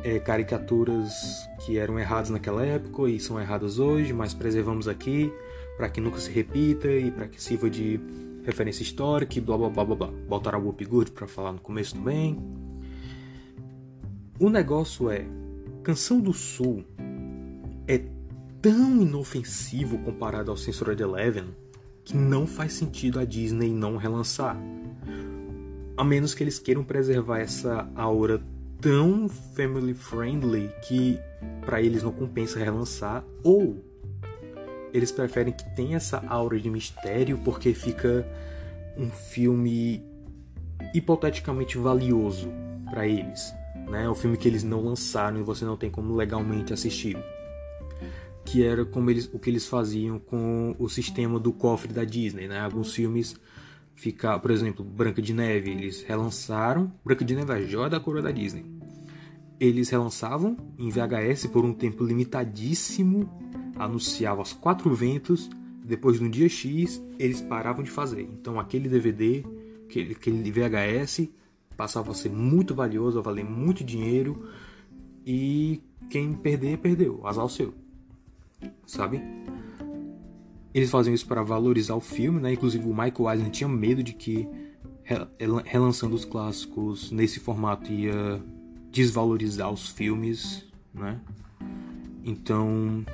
[0.03, 5.31] é, caricaturas que eram erradas naquela época e são erradas hoje, mas preservamos aqui
[5.77, 7.99] para que nunca se repita e para que sirva de
[8.43, 10.07] referência histórica e blá blá blá blá blá.
[10.27, 12.37] Botaram a Whoopi Good para falar no começo também.
[14.41, 15.25] O negócio é,
[15.83, 16.85] Canção do Sul
[17.85, 18.01] é
[18.61, 21.53] tão inofensivo comparado ao Censored Eleven
[22.05, 24.57] que não faz sentido a Disney não relançar.
[25.97, 28.41] A menos que eles queiram preservar essa aura
[28.79, 31.19] tão family friendly que
[31.65, 33.83] para eles não compensa relançar ou
[34.93, 38.25] eles preferem que tenha essa aura de mistério porque fica
[38.97, 40.01] um filme
[40.93, 42.49] hipoteticamente valioso
[42.89, 43.53] para eles,
[43.87, 44.09] né?
[44.09, 47.17] O filme que eles não lançaram e você não tem como legalmente assistir.
[48.45, 52.47] Que era como eles, o que eles faziam com o sistema do cofre da Disney,
[52.47, 52.59] né?
[52.59, 53.35] Alguns filmes
[53.99, 57.99] ficar, por exemplo, Branca de Neve, eles relançaram Branca de Neve é a joia da
[57.99, 58.65] coroa da Disney.
[59.59, 63.29] Eles relançavam em VHS por um tempo limitadíssimo,
[63.75, 65.49] anunciavam aos quatro ventos,
[65.83, 68.21] depois no dia X eles paravam de fazer.
[68.21, 69.43] Então aquele DVD,
[69.85, 71.27] aquele, aquele VHS
[71.79, 74.49] passava a ser muito valioso, a valer muito dinheiro
[75.25, 77.73] e quem perder, perdeu, azar o seu.
[78.85, 79.21] Sabe?
[80.73, 82.51] Eles faziam isso para valorizar o filme, né?
[82.51, 84.45] Inclusive o Michael Eisner tinha medo de que
[85.63, 88.43] relançando os clássicos nesse formato ia
[88.91, 91.17] desvalorizar os filmes, né?
[92.25, 93.05] Então,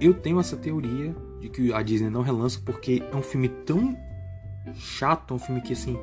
[0.00, 3.94] eu tenho essa teoria de que a Disney não relança porque é um filme tão
[4.74, 5.98] chato, é um filme que assim,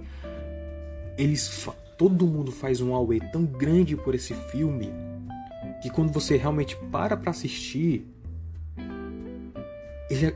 [1.17, 4.91] eles todo mundo faz um away tão grande por esse filme
[5.81, 8.07] que quando você realmente para para assistir,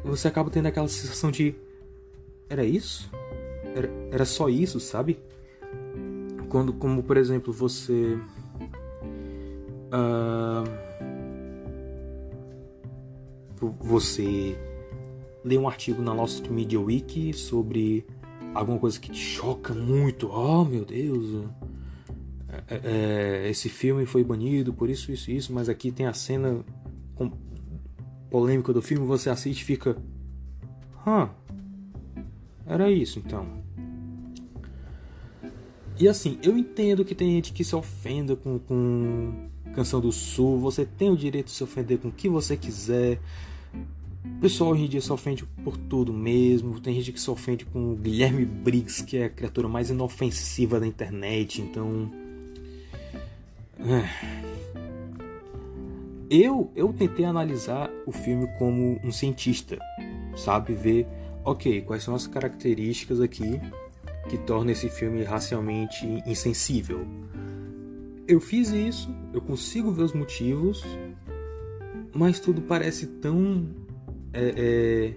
[0.03, 1.55] você acaba tendo aquela sensação de
[2.49, 3.09] era isso?
[3.75, 5.19] Era, era só isso, sabe?
[6.49, 8.17] Quando, como por exemplo, você.
[9.91, 10.89] Uh,
[13.79, 14.57] você
[15.43, 18.05] lê um artigo na Lost Media Wiki sobre
[18.53, 20.29] alguma coisa que te choca muito.
[20.29, 21.47] Oh meu Deus!
[22.67, 26.13] É, é, é esse filme foi banido por isso, isso, isso, mas aqui tem a
[26.13, 26.63] cena
[27.15, 27.31] com,
[28.29, 29.97] polêmica do filme, você assiste e fica.
[31.05, 31.29] Hã?
[32.65, 33.47] Era isso então.
[35.99, 40.57] E assim, eu entendo que tem gente que se ofenda com, com Canção do Sul,
[40.57, 43.19] você tem o direito de se ofender com o que você quiser.
[44.25, 46.79] O pessoal hoje em dia se ofende por tudo mesmo.
[46.79, 50.79] Tem gente que se ofende com o Guilherme Briggs, que é a criatura mais inofensiva
[50.79, 51.61] da internet.
[51.61, 52.11] Então.
[53.79, 54.39] É.
[56.29, 59.79] Eu, eu tentei analisar o filme como um cientista,
[60.35, 60.73] sabe?
[60.73, 61.07] Ver,
[61.43, 63.59] ok, quais são as características aqui
[64.29, 67.05] que torna esse filme racialmente insensível.
[68.27, 70.83] Eu fiz isso, eu consigo ver os motivos,
[72.13, 73.67] mas tudo parece tão.
[74.33, 75.13] É, é,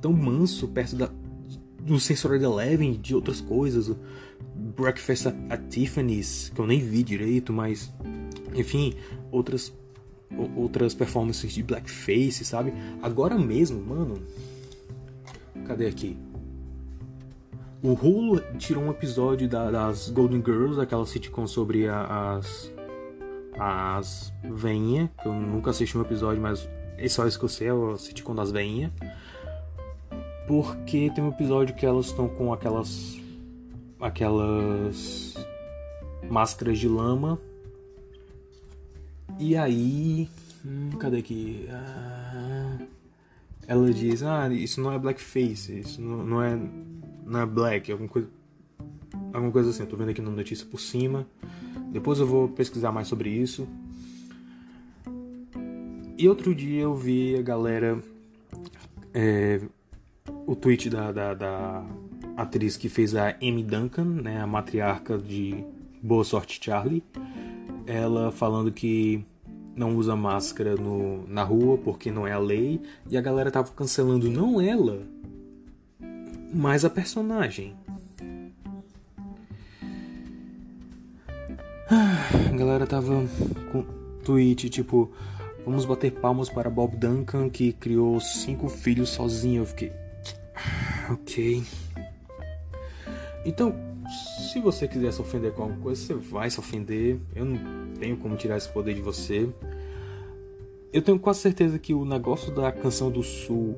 [0.00, 1.10] tão manso perto da,
[1.80, 3.94] do Sensory Eleven, de outras coisas.
[4.76, 7.92] Breakfast at, at Tiffany's, que eu nem vi direito, mas.
[8.54, 8.94] Enfim,
[9.30, 9.72] outras
[10.56, 12.72] outras performances de blackface, sabe?
[13.02, 14.22] Agora mesmo, mano.
[15.66, 16.16] Cadê aqui?
[17.82, 22.72] O Hulu tirou um episódio da, das Golden Girls, aquela sitcom sobre a, as.
[23.58, 26.66] As veinhas, que eu nunca assisti um episódio, mas
[27.04, 28.92] é só isso que eu sei, é o sitcom das veinhas.
[30.46, 33.18] Porque tem um episódio que elas estão com aquelas.
[34.00, 35.34] aquelas.
[36.30, 37.40] máscaras de lama.
[39.38, 40.28] E aí.
[40.64, 41.66] Hum, cadê aqui?
[41.70, 42.78] Ah,
[43.66, 46.58] ela diz: Ah, isso não é blackface, isso não, não é
[47.24, 48.28] na Black, alguma coisa,
[49.32, 49.82] alguma coisa assim.
[49.82, 51.26] Eu tô vendo aqui na notícia por cima.
[51.90, 53.66] Depois eu vou pesquisar mais sobre isso.
[56.22, 58.00] E outro dia eu vi a galera.
[59.12, 59.60] É,
[60.46, 61.84] o tweet da, da, da,
[62.36, 65.64] atriz que fez a Amy Duncan, né, a matriarca de
[66.00, 67.02] Boa Sorte Charlie.
[67.88, 69.24] Ela falando que
[69.74, 72.80] não usa máscara no, na rua porque não é a lei.
[73.10, 75.02] E a galera tava cancelando não ela,
[76.54, 77.74] mais a personagem.
[81.90, 83.24] A galera tava
[83.72, 83.82] com
[84.24, 85.10] tweet tipo:
[85.64, 89.62] Vamos bater palmas para Bob Duncan que criou cinco filhos sozinho.
[89.62, 89.92] Eu fiquei.
[91.10, 91.62] Ok.
[93.44, 93.74] Então,
[94.48, 97.18] se você quiser se ofender com alguma coisa, você vai se ofender.
[97.34, 97.58] Eu não
[97.98, 99.48] tenho como tirar esse poder de você.
[100.92, 103.76] Eu tenho quase certeza que o negócio da canção do Sul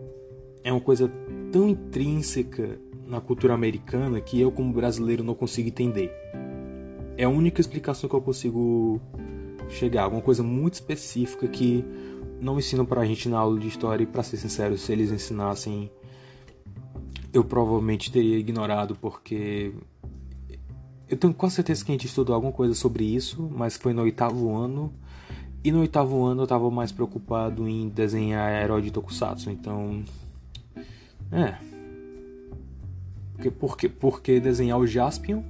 [0.63, 1.11] é uma coisa
[1.53, 6.13] tão intrínseca na cultura americana que eu, como brasileiro, não consigo entender.
[7.17, 9.01] É a única explicação que eu consigo
[9.69, 11.85] chegar, alguma coisa muito específica que
[12.41, 15.91] não ensinam pra gente na aula de história e, pra ser sincero, se eles ensinassem,
[17.33, 19.73] eu provavelmente teria ignorado porque
[21.09, 24.03] eu tenho quase certeza que a gente estudou alguma coisa sobre isso, mas foi no
[24.03, 24.93] oitavo ano.
[25.63, 30.03] E no oitavo ano eu estava mais preocupado em desenhar herói de Tokusatsu, então
[31.33, 31.57] é.
[33.33, 35.43] Porque, porque, porque desenhar o Jaspion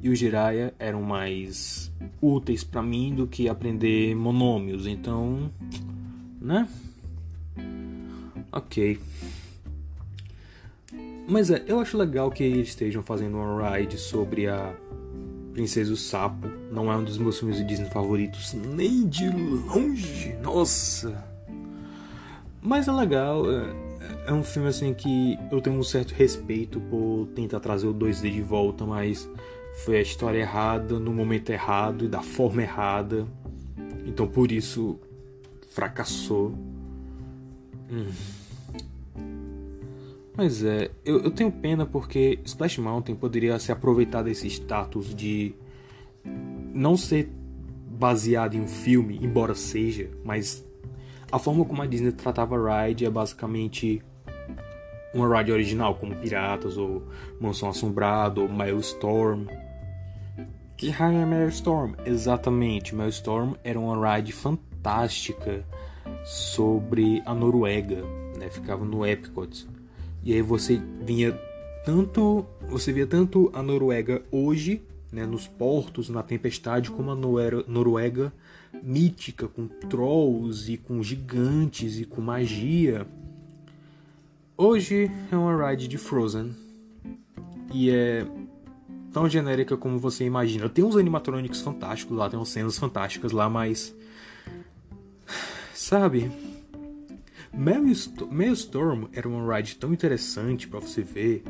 [0.00, 4.86] e o Jiraiya eram mais úteis para mim do que aprender monômios.
[4.86, 5.50] Então,
[6.40, 6.68] né?
[8.52, 8.98] Ok.
[11.28, 14.74] Mas é, eu acho legal que eles estejam fazendo uma ride sobre a
[15.52, 16.48] Princesa e o Sapo.
[16.72, 20.34] Não é um dos meus filmes de Disney favoritos, nem de longe.
[20.42, 21.24] Nossa!
[22.62, 23.44] Mas é legal.
[23.50, 23.88] É,
[24.28, 28.30] é um filme assim que eu tenho um certo respeito por tentar trazer o 2D
[28.30, 29.28] de volta, mas
[29.84, 33.26] foi a história errada, no momento errado e da forma errada.
[34.06, 34.98] Então por isso
[35.70, 36.54] fracassou.
[37.90, 38.06] Hum.
[40.36, 45.54] Mas é, eu, eu tenho pena porque Splash Mountain poderia se aproveitar desse status de
[46.72, 47.28] não ser
[47.90, 50.64] baseado em um filme, embora seja, mas
[51.30, 54.00] a forma como a Disney tratava Ride é basicamente
[55.12, 57.02] uma ride original, como Piratas, ou
[57.40, 59.46] Mansão Assombrada, ou Milestorm.
[60.78, 61.94] Que raio é Milestorm?
[62.06, 65.66] Exatamente, Milestorm era uma ride fantástica
[66.24, 68.04] sobre a Noruega,
[68.38, 68.48] né?
[68.48, 69.66] Ficava no Epcot.
[70.22, 71.32] E aí você vinha
[71.84, 77.16] tanto, você via tanto a Noruega hoje, né, nos portos, na tempestade, como a
[77.66, 78.32] Noruega
[78.80, 83.04] mítica, com trolls e com gigantes e com magia.
[84.56, 86.54] Hoje é uma ride de Frozen
[87.74, 88.24] e é
[89.12, 90.68] tão genérica como você imagina.
[90.68, 93.94] Tem uns animatronics fantásticos lá, tem umas cenas fantásticas lá, mas
[95.74, 96.30] sabe,
[97.52, 101.42] Maelstrom era uma ride tão interessante para você ver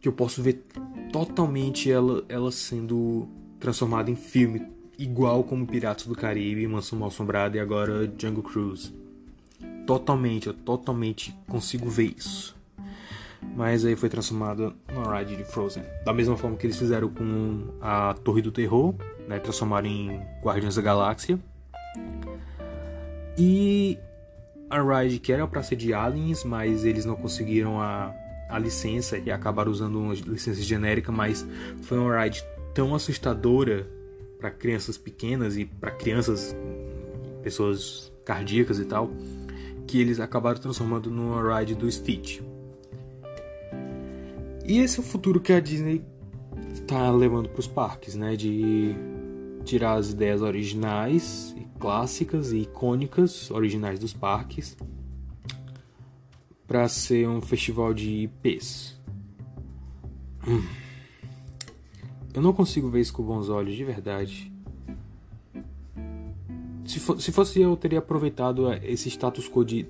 [0.00, 0.64] que eu posso ver
[1.10, 3.26] totalmente ela, ela sendo
[3.58, 4.66] transformada em filme,
[4.98, 8.92] igual como Piratas do Caribe, Mansão Mal Assombrada e agora Jungle Cruise.
[9.86, 12.54] Totalmente, eu totalmente consigo ver isso.
[13.56, 15.84] Mas aí foi transformada no ride de Frozen.
[16.04, 18.94] Da mesma forma que eles fizeram com a Torre do Terror,
[19.28, 19.38] né?
[19.38, 21.38] Transformaram em Guardiões da Galáxia.
[23.38, 23.98] E
[24.68, 28.12] a ride que era para ser de Aliens, mas eles não conseguiram a,
[28.48, 31.46] a licença e acabaram usando uma licença genérica, mas
[31.82, 33.88] foi uma ride tão assustadora
[34.38, 36.54] para crianças pequenas e para crianças,
[37.42, 39.10] pessoas cardíacas e tal,
[39.86, 42.40] que eles acabaram transformando numa ride do Stitch.
[44.66, 46.02] E esse é o futuro que a Disney
[46.72, 48.34] está levando para os parques, né?
[48.34, 48.94] De
[49.64, 54.76] tirar as ideias originais, clássicas e icônicas originais dos parques
[56.66, 58.98] para ser um festival de IPs.
[62.32, 64.52] Eu não consigo ver isso com bons olhos, de verdade.
[66.84, 69.86] Se, for, se fosse eu, teria aproveitado esse status quo de,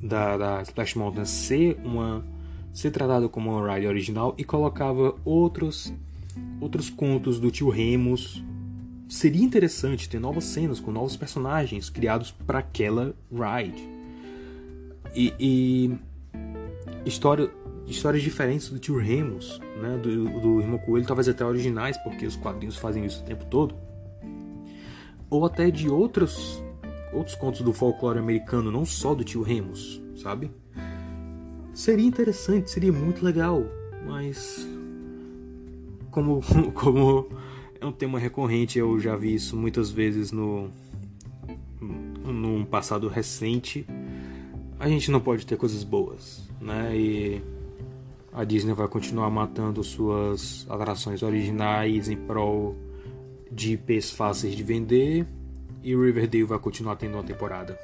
[0.00, 2.24] da, da Splash Mountain ser uma
[2.74, 5.94] ser tratado como uma ride original e colocava outros
[6.60, 8.44] outros contos do tio Remus.
[9.08, 13.88] Seria interessante ter novas cenas com novos personagens criados para aquela ride.
[15.14, 15.94] E, e
[17.06, 17.48] história,
[17.86, 22.34] histórias diferentes do tio Remus, né, do, do irmão Coelho, talvez até originais, porque os
[22.34, 23.74] quadrinhos fazem isso o tempo todo
[25.34, 26.62] ou até de outros
[27.12, 30.50] outros contos do folclore americano, não só do tio Remus, sabe?
[31.74, 33.64] Seria interessante, seria muito legal,
[34.06, 34.66] mas
[36.10, 36.40] como
[36.72, 37.28] como
[37.80, 40.70] é um tema recorrente, eu já vi isso muitas vezes no
[41.80, 43.84] num passado recente.
[44.78, 46.96] A gente não pode ter coisas boas, né?
[46.96, 47.42] E
[48.32, 52.76] a Disney vai continuar matando suas atrações originais em prol
[53.50, 55.26] de IPs fáceis de vender
[55.82, 57.78] e Riverdale vai continuar tendo uma temporada.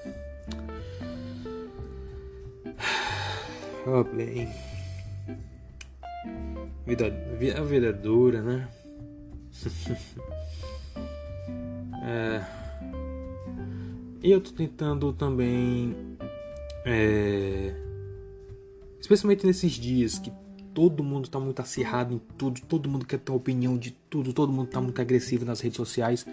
[3.87, 4.49] Oh, bem.
[6.87, 7.07] Vida,
[7.57, 8.69] a vida é dura, né?
[12.05, 12.45] é.
[14.23, 15.97] E eu tô tentando também.
[16.85, 17.75] É,
[19.01, 20.33] especialmente nesses dias que
[20.75, 24.53] todo mundo está muito acirrado em tudo, todo mundo quer ter opinião de tudo, todo
[24.53, 26.27] mundo está muito agressivo nas redes sociais.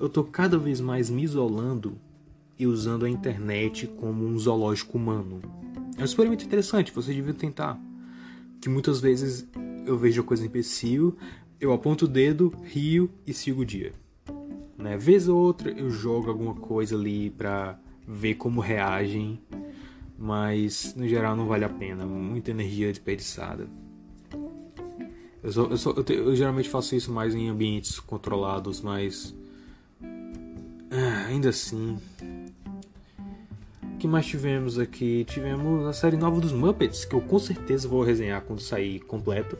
[0.00, 1.98] Eu estou cada vez mais me isolando
[2.58, 5.42] e usando a internet como um zoológico humano.
[5.96, 7.80] É um experimento interessante, você devia tentar.
[8.60, 9.46] Que muitas vezes
[9.86, 11.16] eu vejo a coisa imbecil,
[11.60, 13.92] eu aponto o dedo, rio e sigo o dia.
[14.76, 14.96] Né?
[14.96, 19.40] Vez ou outra eu jogo alguma coisa ali pra ver como reagem
[20.18, 23.68] mas no geral não vale a pena, muita energia desperdiçada.
[25.42, 29.34] Eu, eu, eu, te, eu, geralmente faço isso mais em ambientes controlados, mas
[30.90, 31.98] ah, ainda assim.
[33.98, 35.24] Que mais tivemos aqui?
[35.24, 39.56] Tivemos a série nova dos Muppets, que eu com certeza vou resenhar quando sair completo.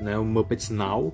[0.00, 0.16] Né?
[0.16, 1.12] O Muppets Now,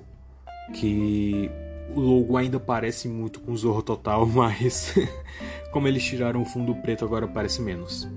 [0.73, 1.49] que
[1.95, 4.93] o logo ainda parece muito com o Zorro Total, mas
[5.73, 8.07] como eles tiraram o fundo preto agora parece menos.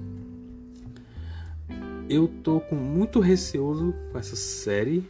[2.08, 5.08] eu tô com muito receoso com essa série,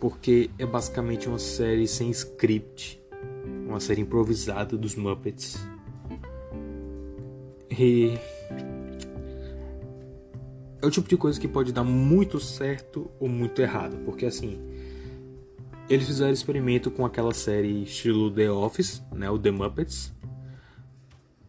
[0.00, 3.00] porque é basicamente uma série sem script,
[3.68, 5.56] uma série improvisada dos Muppets.
[7.78, 8.18] E
[10.80, 14.60] é o tipo de coisa que pode dar muito certo ou muito errado, porque assim,
[15.88, 20.12] eles fizeram experimento com aquela série estilo The Office, né, o The Muppets,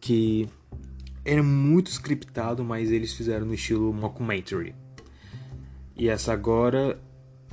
[0.00, 0.48] que
[1.24, 4.74] era muito scriptado, mas eles fizeram no estilo mockumentary.
[5.94, 7.00] E essa agora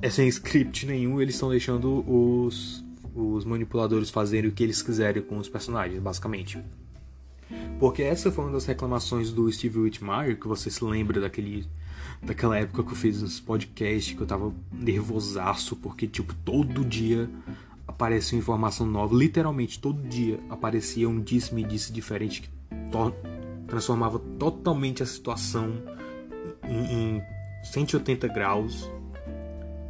[0.02, 2.84] é sem script nenhum, eles estão deixando os
[3.16, 6.60] os manipuladores fazerem o que eles quiserem com os personagens, basicamente.
[7.80, 11.68] Porque essa foi uma das reclamações do Steve Whitmire, que você se lembra daquele
[12.22, 17.30] daquela época que eu fiz uns podcasts que eu tava nervosaço, porque tipo, todo dia
[17.86, 22.50] aparecia informação nova, literalmente todo dia aparecia um disse-me disse diferente que
[22.90, 23.14] to
[23.68, 25.74] transformava totalmente a situação
[26.64, 27.24] em, em
[27.64, 28.90] 180 graus.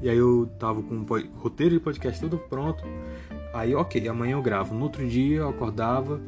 [0.02, 2.84] E aí eu tava com o roteiro de podcast todo pronto.
[3.54, 4.74] Aí, ok, amanhã eu gravo.
[4.74, 6.22] No outro dia eu acordava,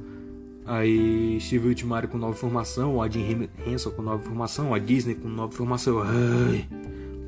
[0.65, 5.29] Aí Steve Whitmire com nova informação, a Jim Henson com nova informação, a Disney com
[5.29, 6.01] nova informação.
[6.01, 6.67] Ai,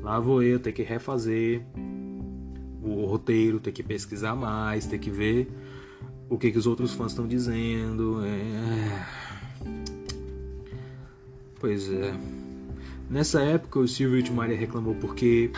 [0.02, 1.62] lá vou eu ter que refazer
[2.82, 5.48] o roteiro, ter que pesquisar mais, ter que ver
[6.28, 8.24] o que, que os outros fãs estão dizendo.
[8.24, 9.06] É...
[11.60, 12.12] Pois é.
[13.08, 15.50] Nessa época o Steve Whitmire reclamou porque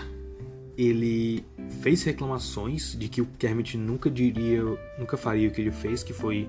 [0.76, 1.44] ele
[1.82, 4.62] fez reclamações de que o Kermit nunca diria,
[4.98, 6.48] nunca faria o que ele fez, que foi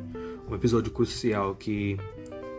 [0.50, 1.98] um episódio crucial que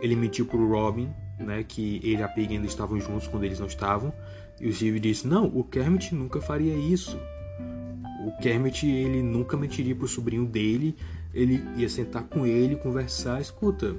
[0.01, 1.09] ele mentiu pro Robin,
[1.39, 4.13] né, que ele e a Pig ainda estavam juntos quando eles não estavam,
[4.59, 7.17] e o Steve disse: "Não, o Kermit nunca faria isso.
[8.25, 10.95] O Kermit ele nunca mentiria pro sobrinho dele,
[11.33, 13.95] ele ia sentar com ele, conversar, escuta,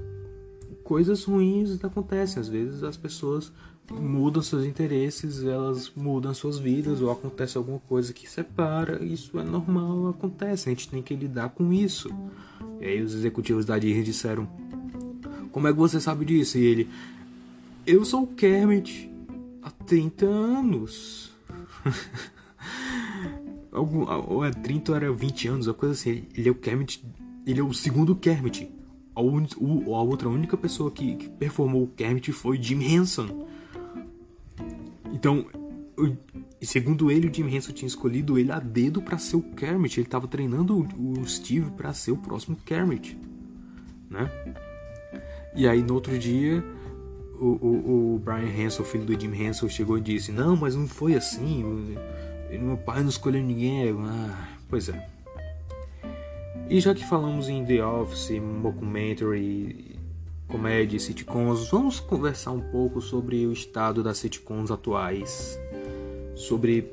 [0.83, 3.53] coisas ruins acontecem, às vezes as pessoas
[3.93, 9.45] mudam seus interesses, elas mudam suas vidas ou acontece alguma coisa que separa, isso é
[9.45, 12.09] normal, acontece, a gente tem que lidar com isso.
[12.81, 14.49] E aí os executivos da Disney disseram:
[15.53, 16.59] Como é que você sabe disso?
[16.59, 16.89] E ele:
[17.87, 19.11] Eu sou o Kermit
[19.63, 21.33] há 30 anos.
[23.73, 26.25] Algum, ou é 30 ou era 20 anos, uma coisa assim.
[26.35, 27.05] Ele é o Kermit,
[27.47, 28.71] ele é o segundo Kermit.
[29.17, 29.47] A, un,
[29.87, 33.47] a outra única pessoa que, que performou o Kermit foi Jim Henson.
[35.15, 35.47] Então,
[36.61, 40.01] segundo ele, o Jim Henson tinha escolhido ele a dedo para ser o Kermit.
[40.01, 43.17] Ele estava treinando o Steve para ser o próximo Kermit,
[44.11, 44.29] né?
[45.55, 46.65] E aí no outro dia,
[47.39, 50.89] o, o, o Brian Henson, filho do Jim Henson, chegou e disse: Não, mas não
[50.89, 51.95] foi assim.
[52.51, 53.95] Meu pai não escolheu ninguém.
[54.01, 55.09] Ah, pois é.
[56.69, 59.94] E já que falamos em The Office, Mockumentary,
[60.49, 65.59] comédia e sitcoms, vamos conversar um pouco sobre o estado das sitcoms atuais
[66.35, 66.93] sobre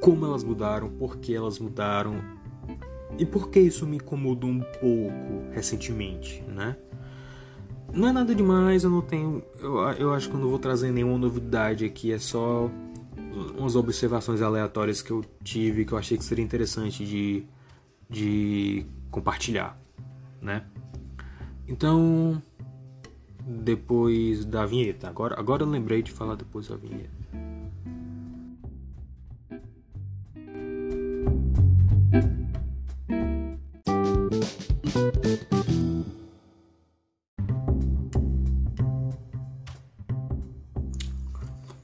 [0.00, 2.22] como elas mudaram, por que elas mudaram
[3.18, 6.76] e por que isso me incomodou um pouco recentemente, né?
[7.92, 9.42] Não é nada demais, eu não tenho.
[9.60, 12.68] Eu, eu acho que eu não vou trazer nenhuma novidade aqui, é só
[13.56, 17.44] umas observações aleatórias que eu tive que eu achei que seria interessante de,
[18.08, 19.78] de compartilhar,
[20.42, 20.64] né?
[21.66, 22.42] Então,
[23.46, 27.10] depois da vinheta, agora, agora eu lembrei de falar depois da vinheta.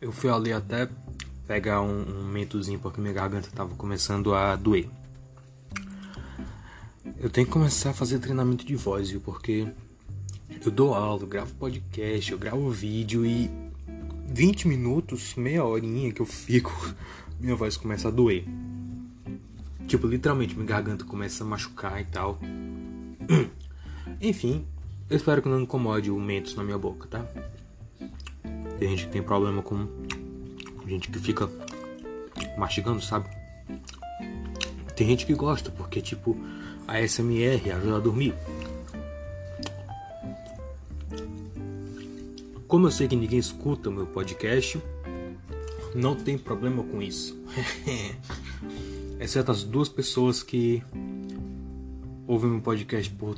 [0.00, 0.88] Eu fui ali até
[1.46, 4.88] pegar um, um mentozinho porque minha garganta estava começando a doer.
[7.22, 9.20] Eu tenho que começar a fazer treinamento de voz, viu?
[9.20, 9.68] Porque
[10.64, 13.50] eu dou aula, eu gravo podcast, eu gravo vídeo e
[14.26, 16.72] 20 minutos, meia horinha que eu fico,
[17.38, 18.46] minha voz começa a doer.
[19.86, 22.38] Tipo, literalmente, minha garganta começa a machucar e tal.
[24.18, 24.64] Enfim,
[25.10, 27.26] eu espero que não incomode o mentos na minha boca, tá?
[28.78, 29.86] Tem gente que tem problema com
[30.86, 31.50] gente que fica
[32.56, 33.28] mastigando, sabe?
[34.96, 36.34] Tem gente que gosta, porque tipo,
[36.90, 38.34] a SMR ajuda a dormir.
[42.66, 44.82] Como eu sei que ninguém escuta o meu podcast,
[45.94, 47.38] não tem problema com isso.
[49.20, 50.82] exceto as duas pessoas que
[52.26, 53.36] ouvem meu podcast por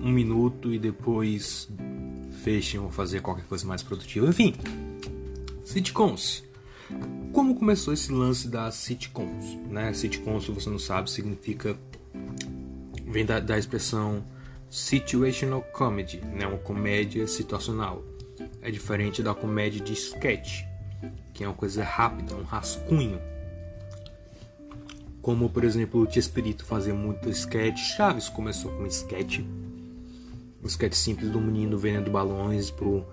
[0.00, 1.68] um minuto e depois
[2.44, 4.28] fechem ou fazer qualquer coisa mais produtiva.
[4.28, 4.54] Enfim,
[5.64, 6.44] sitcoms.
[7.32, 9.56] Como começou esse lance das sitcoms?
[9.68, 9.92] Né?
[9.92, 11.76] Sitcoms, se você não sabe, significa
[13.10, 14.24] vem da, da expressão
[14.70, 16.46] situational comedy, né?
[16.46, 18.04] Uma comédia situacional.
[18.62, 20.62] É diferente da comédia de sketch.
[21.34, 23.20] que é uma coisa rápida, um rascunho.
[25.20, 27.78] Como, por exemplo, o Tia Espírito fazia muito sketch.
[27.96, 29.40] Chaves começou com sketch.
[30.62, 33.04] O sketch simples do menino vendendo balões pro,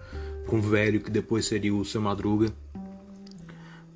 [0.45, 2.51] pro um velho que depois seria o seu Madruga.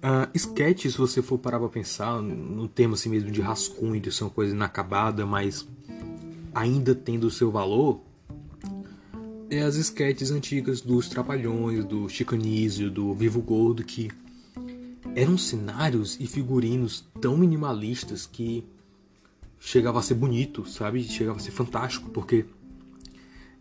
[0.03, 4.11] Uh, sketch, se você for parar pra pensar, no termo assim mesmo de rascunho, de
[4.11, 5.67] ser uma coisa inacabada, mas
[6.53, 8.01] ainda tendo o seu valor,
[9.49, 14.09] é as sketches antigas dos Trapalhões, do Chicanísio, do Vivo Gordo, que
[15.15, 18.63] eram cenários e figurinos tão minimalistas que
[19.59, 21.03] chegava a ser bonito, sabe?
[21.03, 22.45] Chegava a ser fantástico, porque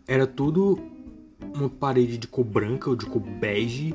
[0.07, 0.79] era tudo
[1.53, 3.93] uma parede de cor branca ou de cor bege.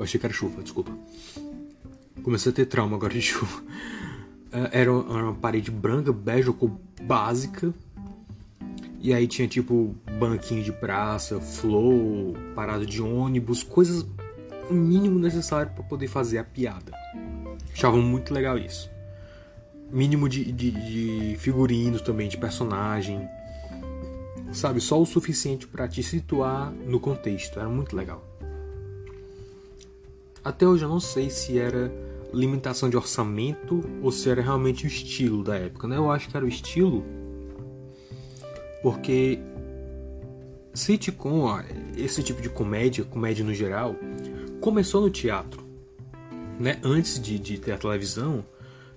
[0.00, 0.90] Eu achei que era chuva, desculpa.
[2.22, 3.62] Comecei a ter trauma agora de chuva.
[4.50, 6.70] É, era uma parede branca, bege cor
[7.02, 7.74] básica.
[8.98, 14.06] E aí tinha tipo banquinho de praça, flow, parada de ônibus, coisas
[14.70, 16.92] o mínimo necessário para poder fazer a piada.
[17.70, 18.90] Achava muito legal isso.
[19.90, 23.28] Mínimo de, de, de figurinos também, de personagem.
[24.50, 27.60] Sabe, só o suficiente para te situar no contexto.
[27.60, 28.29] Era muito legal.
[30.44, 31.92] Até hoje eu não sei se era
[32.32, 35.96] limitação de orçamento ou se era realmente o estilo da época, né?
[35.96, 37.04] Eu acho que era o estilo
[38.82, 39.38] porque
[40.72, 41.62] sitcom,
[41.96, 43.94] esse tipo de comédia, comédia no geral,
[44.60, 45.62] começou no teatro.
[46.58, 46.78] Né?
[46.82, 48.44] Antes de, de ter a televisão,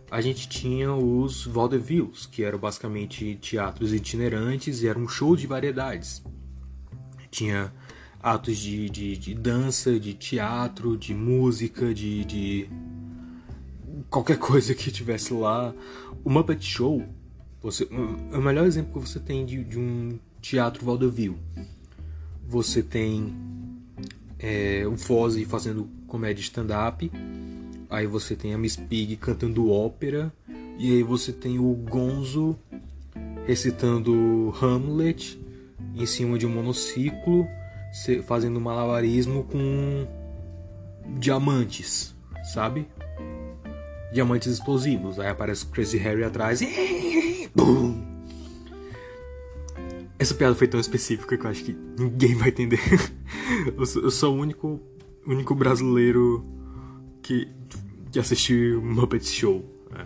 [0.10, 6.24] a gente tinha os vaudevilles, que eram basicamente teatros itinerantes e eram shows de variedades.
[7.32, 7.74] Tinha
[8.24, 12.70] atos de, de, de dança, de teatro, de música, de, de
[14.10, 15.76] qualquer coisa que tivesse lá.
[16.24, 17.04] O Muppet Show,
[17.62, 21.38] você, o melhor exemplo que você tem de, de um teatro vaudeville.
[22.48, 23.36] Você tem
[24.40, 27.12] é, o Fozzy fazendo comédia stand-up,
[27.90, 30.32] aí você tem a Miss Pig cantando ópera,
[30.78, 32.58] e aí você tem o Gonzo
[33.46, 35.40] recitando Hamlet
[35.96, 37.48] em cima de um monociclo,
[38.26, 40.08] fazendo malabarismo com
[41.18, 42.16] diamantes,
[42.54, 42.88] sabe?
[44.12, 45.20] Diamantes explosivos.
[45.20, 47.50] Aí aparece o Crazy Harry atrás e.
[47.56, 48.14] Bum!
[50.18, 52.80] Essa piada foi tão específica que eu acho que ninguém vai entender.
[53.78, 54.80] eu, sou, o único,
[55.28, 56.46] único brasileiro
[57.22, 57.48] que,
[58.12, 59.64] que assistiu Muppet Show.
[59.94, 60.06] É.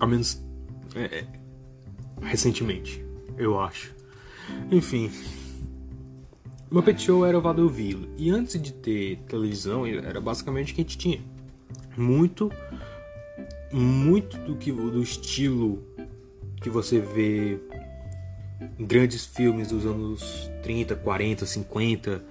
[0.00, 0.42] Ao menos
[0.94, 1.26] é, é,
[2.22, 3.04] recentemente,
[3.38, 3.94] eu acho.
[4.70, 5.10] Enfim.
[6.70, 8.08] Muppet Show era o vaudeville.
[8.16, 11.20] E antes de ter televisão, era basicamente o que a gente tinha.
[11.96, 12.52] Muito,
[13.72, 15.82] muito do que do estilo
[16.62, 17.58] que você vê
[18.78, 22.22] grandes filmes dos anos 30, 40, 50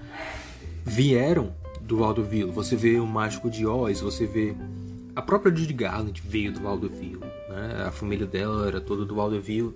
[0.85, 2.51] vieram do vaudeville.
[2.51, 4.55] Você vê o Mágico de Oz, você vê
[5.15, 7.19] a própria Judy Garland veio do vaudeville,
[7.49, 7.83] né?
[7.85, 9.75] A família dela era toda do vaudeville.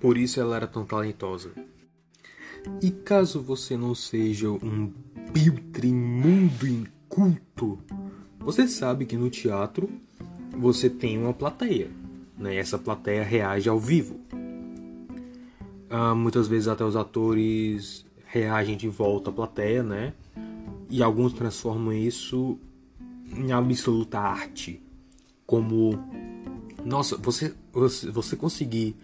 [0.00, 1.50] Por isso ela era tão talentosa.
[2.82, 4.92] E caso você não seja um
[5.92, 7.78] mundo inculto,
[8.38, 9.88] você sabe que no teatro
[10.58, 11.90] você tem uma plateia
[12.40, 12.56] né?
[12.56, 14.18] Essa plateia reage ao vivo.
[15.90, 20.14] Ah, muitas vezes até os atores reagem de volta à plateia, né?
[20.88, 22.58] E alguns transformam isso
[23.36, 24.82] em absoluta arte,
[25.46, 25.92] como
[26.84, 28.96] nossa, você você, você conseguir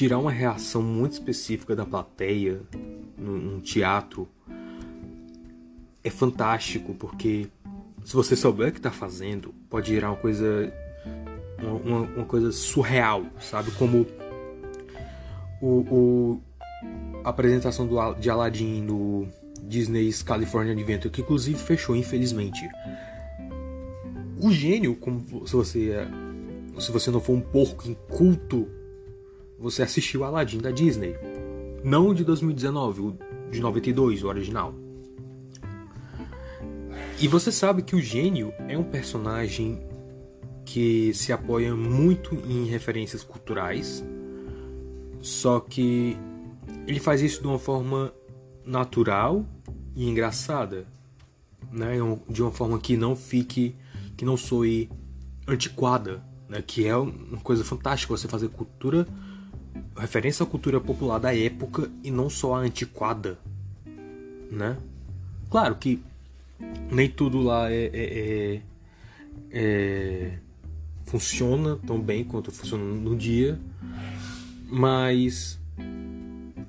[0.00, 2.62] tirar uma reação muito específica da plateia
[3.18, 4.26] num, teatro
[6.02, 7.48] é fantástico porque
[8.02, 10.72] se você souber o que está fazendo, pode gerar uma coisa
[11.62, 13.72] uma, uma coisa surreal, sabe?
[13.72, 14.06] Como
[15.60, 16.40] o, o
[17.22, 19.28] a apresentação do, de Aladdin no
[19.64, 22.66] Disney's California Adventure, que inclusive fechou, infelizmente.
[24.42, 26.08] O gênio, como se você é,
[26.80, 28.79] se você não for um porco inculto,
[29.60, 31.14] você assistiu Aladdin da Disney.
[31.84, 33.18] Não o de 2019, o
[33.50, 34.74] de 92, o original.
[37.20, 39.78] E você sabe que o gênio é um personagem
[40.64, 44.02] que se apoia muito em referências culturais,
[45.20, 46.16] só que
[46.86, 48.12] ele faz isso de uma forma
[48.64, 49.44] natural
[49.94, 50.86] e engraçada,
[51.70, 51.94] né?
[52.28, 53.74] De uma forma que não fique,
[54.16, 54.88] que não soe
[55.46, 56.62] antiquada, né?
[56.66, 59.06] Que é uma coisa fantástica você fazer cultura,
[59.96, 63.38] referência à cultura popular da época e não só a antiquada,
[64.50, 64.76] né?
[65.50, 66.02] Claro que
[66.90, 68.62] nem tudo lá é, é, é,
[69.52, 70.38] é
[71.10, 73.58] funciona tão bem quanto funciona no dia,
[74.70, 75.58] mas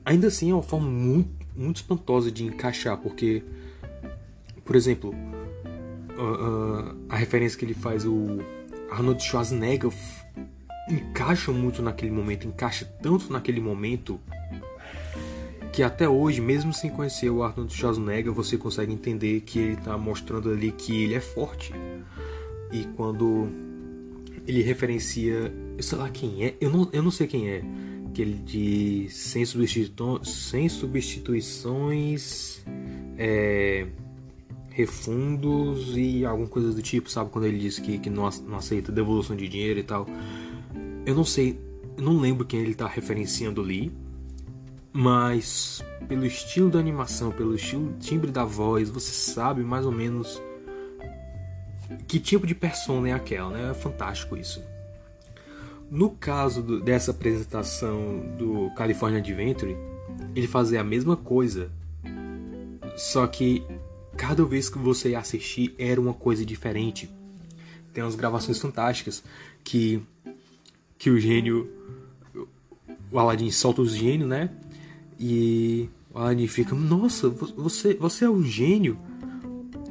[0.04, 3.43] ainda assim é uma forma muito, muito espantosa de encaixar, porque,
[4.66, 5.14] por exemplo,
[6.18, 8.39] uh, uh, a referência que ele faz, o
[8.89, 9.91] Arnold Schwarzenegger
[10.90, 14.20] encaixa muito naquele momento, encaixa tanto naquele momento
[15.72, 19.98] que até hoje, mesmo sem conhecer o Arnold Schwarzenegger, você consegue entender que ele está
[19.98, 21.74] mostrando ali que ele é forte.
[22.72, 23.48] E quando
[24.46, 27.64] ele referencia, eu sei lá quem é, eu não, eu não sei quem é,
[28.14, 32.62] que ele diz sem, substitu sem substituições,
[33.18, 33.88] é,
[34.70, 37.30] refundos e alguma coisa do tipo, sabe?
[37.30, 38.26] Quando ele diz que, que não
[38.58, 40.06] aceita devolução de dinheiro e tal.
[41.06, 41.60] Eu não sei,
[41.97, 43.91] não lembro quem ele está referenciando ali,
[44.93, 50.41] mas pelo estilo da animação, pelo estilo timbre da voz, você sabe mais ou menos
[52.08, 53.72] que tipo de persona é aquela, né?
[53.72, 54.62] É fantástico isso.
[55.89, 59.76] No caso do, dessa apresentação do California Adventure,
[60.36, 61.72] ele fazia a mesma coisa,
[62.95, 63.66] só que
[64.16, 67.10] cada vez que você ia assistir era uma coisa diferente.
[67.93, 69.24] Tem umas gravações fantásticas
[69.64, 70.02] que
[71.02, 71.68] que o gênio
[73.12, 74.52] o Aladdin solta os gênios, né?
[75.20, 78.99] E o Aladdin fica, nossa, você você é um gênio.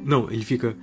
[0.05, 0.77] Não, ele fica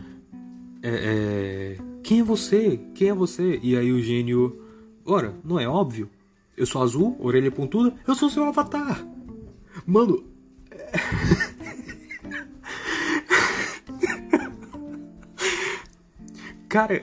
[0.84, 2.78] é, é, quem é você?
[2.94, 3.58] Quem é você?
[3.64, 4.62] E aí o gênio,
[5.06, 6.10] ora, não é óbvio?
[6.58, 9.08] Eu sou azul, orelha pontuda, eu sou seu avatar.
[9.86, 10.26] Mano.
[16.68, 17.02] Cara,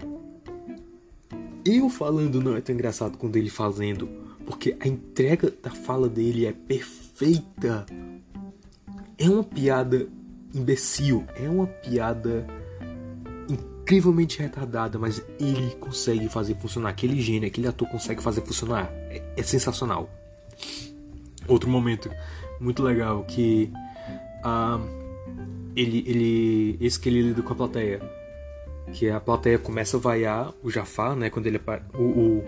[1.64, 4.08] eu falando não é tão engraçado quando ele fazendo,
[4.44, 7.86] porque a entrega da fala dele é perfeita.
[9.16, 10.06] É uma piada
[10.52, 12.46] imbecil, é uma piada
[13.48, 16.90] incrivelmente retardada, mas ele consegue fazer funcionar.
[16.90, 18.90] Aquele gênio, aquele ator consegue fazer funcionar.
[19.08, 20.10] É, é sensacional.
[21.46, 22.10] Outro momento
[22.60, 23.70] muito legal que
[24.44, 24.80] uh,
[25.76, 28.00] ele, ele, esse que ele lida com a plateia,
[28.92, 31.30] que a plateia começa a vaiar o Jafar, né?
[31.30, 31.60] Quando ele
[31.94, 32.44] o, o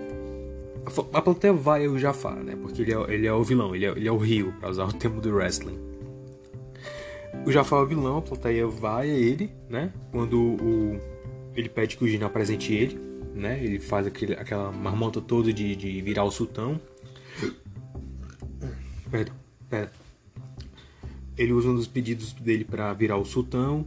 [1.12, 2.56] a plateia vai o Jafar, né?
[2.60, 4.84] Porque ele é, ele é o vilão, ele é, ele é o Rio, para usar
[4.84, 5.78] o termo do wrestling.
[7.44, 9.92] O Jafar é o vilão, a plateia vai a ele, né?
[10.12, 11.00] Quando o,
[11.56, 12.98] ele pede que o Gino apresente ele,
[13.34, 13.62] né?
[13.62, 16.80] Ele faz aquele, aquela marmota toda de, de virar o sultão.
[19.10, 19.34] Perdão,
[19.68, 19.92] perdão.
[21.36, 23.86] Ele usa um dos pedidos dele para virar o sultão.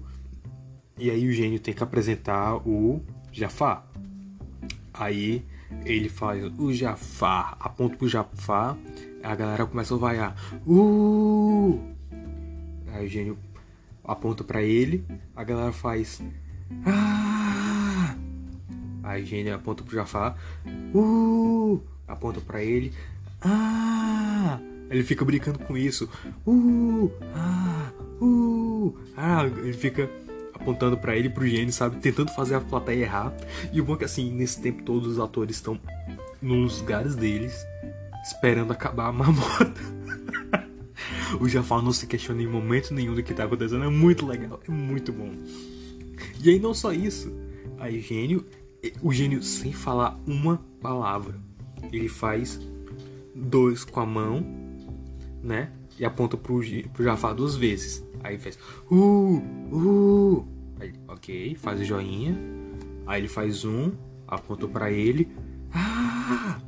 [0.99, 3.85] E aí o gênio tem que apresentar o Jafar.
[4.93, 5.45] Aí
[5.85, 8.77] ele faz o Jafar, aponta pro Jafar,
[9.23, 10.35] a galera começa a vaiar.
[10.67, 11.79] Uh!
[12.93, 13.37] Aí o gênio
[14.03, 16.21] aponta para ele, a galera faz.
[16.85, 18.15] Ah!
[19.09, 20.37] Aí Gênio aponta pro Jafar.
[20.93, 21.81] Uh!
[22.07, 22.93] Aponta para ele.
[23.41, 24.59] Ah!
[24.87, 26.07] Ele fica brincando com isso.
[26.45, 27.11] Uh!
[27.33, 27.91] Ah!
[28.21, 28.95] Uh!
[29.17, 29.45] Ah!
[29.45, 30.07] Ele fica
[30.60, 31.97] apontando para ele pro gênio, sabe?
[31.97, 33.34] Tentando fazer a plateia errar.
[33.72, 35.80] E o bom é que assim, nesse tempo todos os atores estão
[36.41, 37.66] nos lugares deles,
[38.24, 39.82] esperando acabar a mamota.
[41.39, 43.84] o Jafar não se questiona em momento nenhum do que tá acontecendo.
[43.84, 45.32] É muito legal, é muito bom.
[46.41, 47.34] E aí não só isso,
[47.78, 48.45] aí gênio,
[49.01, 51.36] o gênio sem falar uma palavra,
[51.91, 52.60] ele faz
[53.34, 54.45] dois com a mão,
[55.41, 55.72] né?
[55.97, 56.62] E aponta pro,
[56.93, 58.03] pro Jafar duas vezes.
[58.24, 58.57] Aí faz
[58.91, 59.41] uh,
[59.72, 60.47] uh.
[60.80, 62.38] Aí, ok, faz joinha.
[63.05, 63.91] Aí ele faz um,
[64.28, 65.30] aponta para ele.
[65.74, 66.59] Ah!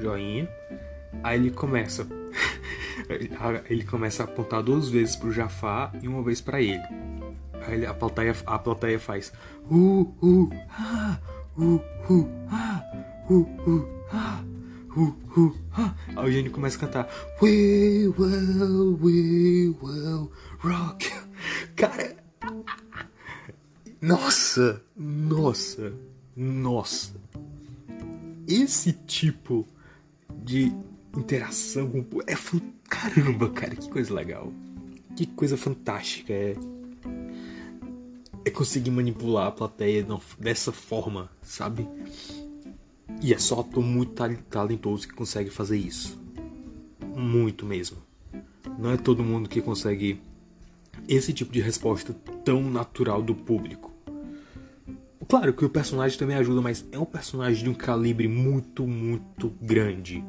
[0.00, 0.48] Joinha.
[1.22, 2.06] Aí ele começa.
[3.68, 6.82] ele começa a apontar duas vezes pro Jafar e uma vez para ele.
[7.66, 9.32] Aí a plateia, a plateia faz
[9.70, 11.18] uh, uh, ah,
[11.58, 12.84] uh, uh, ah,
[13.28, 14.44] uh, uh, ah,
[14.96, 15.94] uh, uh, ah.
[16.16, 17.08] Aí o gênio começa a cantar
[17.42, 20.30] We will, we will
[20.66, 21.10] rock.
[21.74, 22.16] Cara,
[24.00, 25.92] nossa, nossa,
[26.36, 27.14] nossa.
[28.46, 29.66] Esse tipo
[30.42, 30.72] de
[31.16, 32.36] interação com é
[32.88, 34.52] caramba, cara, que coisa legal.
[35.16, 36.54] Que coisa fantástica é
[38.44, 40.06] é conseguir manipular a plateia
[40.38, 41.88] dessa forma, sabe?
[43.20, 44.12] E é só ator muito
[44.48, 46.16] talentoso que consegue fazer isso.
[47.16, 47.96] Muito mesmo.
[48.78, 50.20] Não é todo mundo que consegue
[51.08, 53.92] esse tipo de resposta tão natural do público.
[55.28, 59.52] Claro que o personagem também ajuda, mas é um personagem de um calibre muito, muito
[59.60, 60.24] grande.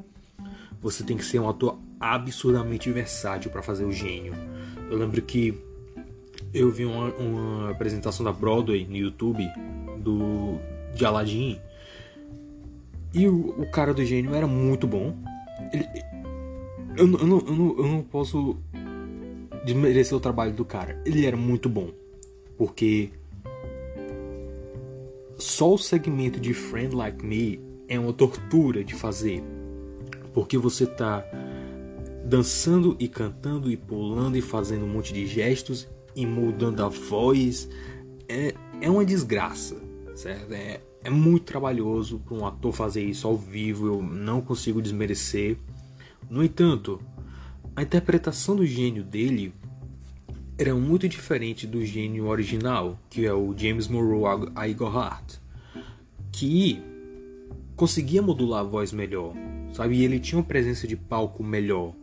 [0.81, 4.33] Você tem que ser um ator absurdamente versátil para fazer o gênio.
[4.89, 5.53] Eu lembro que
[6.53, 9.47] eu vi uma, uma, apresentação da Broadway no YouTube
[9.99, 10.57] do
[10.95, 11.59] de Aladdin
[13.13, 15.15] e o, o cara do gênio era muito bom.
[15.71, 15.87] Ele,
[16.97, 18.57] eu, eu, não, eu, não, eu não posso
[19.67, 20.99] desmerecer o trabalho do cara.
[21.05, 21.91] Ele era muito bom.
[22.57, 23.11] Porque
[25.37, 29.43] só o segmento de Friend Like Me é uma tortura de fazer.
[30.33, 31.23] Porque você tá
[32.25, 37.69] dançando e cantando e pulando e fazendo um monte de gestos e mudando a voz.
[38.27, 39.75] É, é uma desgraça,
[40.15, 40.53] certo?
[40.53, 45.57] É, é muito trabalhoso para um ator fazer isso ao vivo, eu não consigo desmerecer.
[46.29, 46.99] No entanto,
[47.77, 49.53] a interpretação do gênio dele
[50.57, 55.35] era muito diferente do gênio original, que é o James Monroe Iglehart,
[56.31, 56.81] que
[57.75, 59.35] conseguia modular a voz melhor,
[59.73, 59.97] sabe?
[59.97, 61.93] E ele tinha uma presença de palco melhor.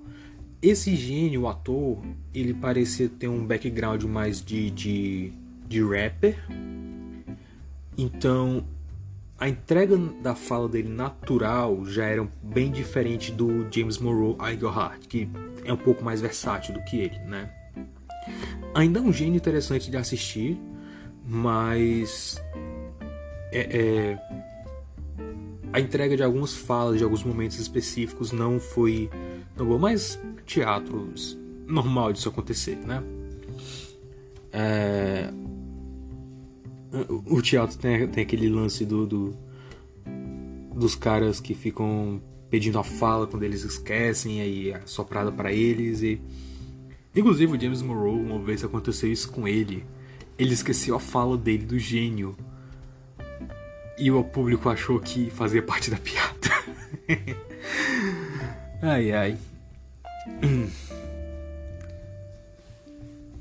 [0.62, 2.00] Esse gênio, o ator,
[2.32, 5.32] ele parecia ter um background mais de, de,
[5.66, 6.36] de rapper.
[7.98, 8.64] Então,
[9.38, 15.28] a entrega da fala dele natural já era bem diferente do James Monroe Iglehart, que
[15.64, 17.50] é um pouco mais versátil do que ele, né?
[18.74, 20.58] Ainda é um gênio interessante de assistir,
[21.26, 22.40] mas
[23.52, 24.18] é, é,
[25.72, 29.10] a entrega de algumas falas, de alguns momentos específicos não foi
[29.56, 31.12] tão boa, mas teatro
[31.66, 33.02] normal disso acontecer, né?
[34.52, 35.32] É,
[37.26, 39.36] o teatro tem, tem aquele lance do, do,
[40.74, 46.02] dos caras que ficam pedindo a fala quando eles esquecem, aí é soprada para eles
[46.02, 46.20] e
[47.14, 49.84] inclusive o James Monroe uma vez aconteceu isso com ele.
[50.38, 52.36] Ele esqueceu a fala dele do gênio.
[53.96, 56.34] E o público achou que fazia parte da piada.
[58.82, 59.38] ai ai.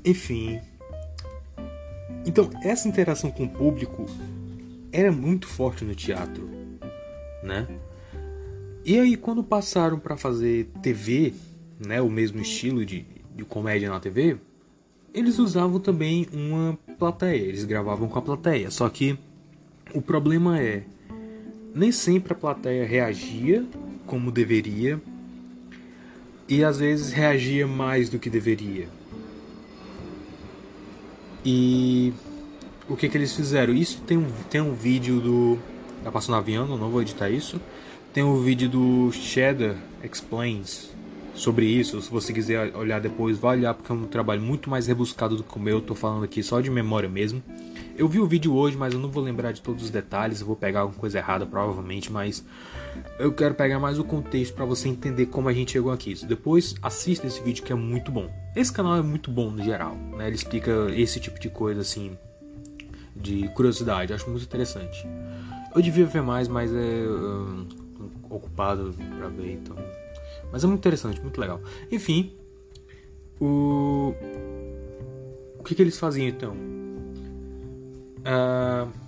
[0.04, 0.60] Enfim.
[2.26, 4.06] Então, essa interação com o público
[4.90, 6.48] era muito forte no teatro,
[7.42, 7.66] né?
[8.84, 11.34] E aí, quando passaram para fazer TV,
[11.78, 14.36] né, o mesmo estilo de, de comédia na TV,
[15.12, 18.70] eles usavam também uma plateia, eles gravavam com a plateia.
[18.70, 19.16] Só que
[19.94, 20.82] o problema é,
[21.74, 23.64] nem sempre a plateia reagia
[24.06, 25.00] como deveria
[26.48, 28.88] e às vezes reagia mais do que deveria.
[31.44, 32.12] E
[32.88, 33.74] o que que eles fizeram?
[33.74, 35.58] Isso tem um, tem um vídeo do.
[36.02, 37.60] Tá passando avião, não vou editar isso.
[38.12, 40.90] Tem um vídeo do Cheddar Explains
[41.34, 42.00] sobre isso.
[42.00, 45.42] Se você quiser olhar depois, vai olhar porque é um trabalho muito mais rebuscado do
[45.42, 45.80] que o meu.
[45.80, 47.42] Tô falando aqui só de memória mesmo.
[47.96, 50.40] Eu vi o vídeo hoje, mas eu não vou lembrar de todos os detalhes.
[50.40, 52.44] Eu vou pegar alguma coisa errada provavelmente, mas
[53.18, 56.14] eu quero pegar mais o contexto para você entender como a gente chegou aqui.
[56.26, 58.28] Depois assista esse vídeo que é muito bom.
[58.56, 60.26] Esse canal é muito bom no geral, né?
[60.26, 62.18] Ele explica esse tipo de coisa assim
[63.14, 65.06] de curiosidade, acho muito interessante.
[65.74, 67.68] Eu devia ver mais, mas é um,
[68.28, 69.76] ocupado para ver, então.
[70.50, 71.60] Mas é muito interessante, muito legal.
[71.92, 72.34] Enfim,
[73.40, 74.12] o
[75.58, 76.73] o que, que eles faziam então?
[78.24, 79.04] Uh...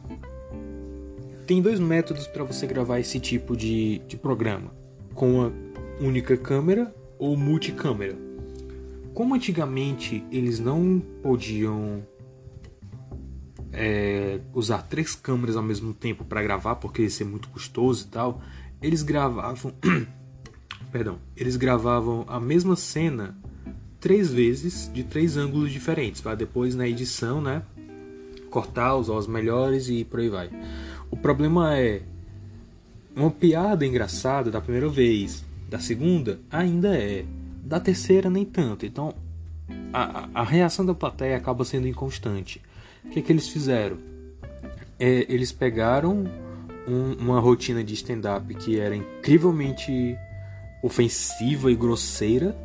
[1.46, 4.72] Tem dois métodos para você gravar esse tipo de, de programa:
[5.14, 5.52] com uma
[6.00, 8.16] única câmera ou multicâmera.
[9.14, 12.02] Como antigamente eles não podiam
[13.72, 18.10] é, usar três câmeras ao mesmo tempo para gravar, porque ia ser muito custoso e
[18.10, 18.42] tal,
[18.82, 19.72] eles gravavam.
[20.90, 23.38] perdão, eles gravavam a mesma cena
[24.00, 27.62] três vezes de três ângulos diferentes, para depois na edição, né,
[28.56, 30.50] cortar, usar os melhores e por aí vai.
[31.10, 32.00] O problema é
[33.14, 37.26] uma piada engraçada da primeira vez, da segunda ainda é,
[37.62, 38.86] da terceira nem tanto.
[38.86, 39.12] Então
[39.92, 42.62] a, a reação da plateia acaba sendo inconstante.
[43.04, 43.98] O que, é que eles fizeram?
[44.98, 46.24] É, eles pegaram
[46.88, 50.16] um, uma rotina de stand-up que era incrivelmente
[50.82, 52.56] ofensiva e grosseira,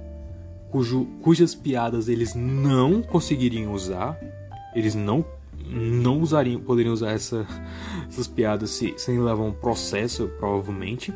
[0.69, 4.17] cujo, cujas piadas eles não conseguiriam usar,
[4.73, 5.25] eles não
[5.72, 7.47] não usariam, poderiam usar essa,
[8.07, 11.13] essas piadas se, sem levar um processo, provavelmente.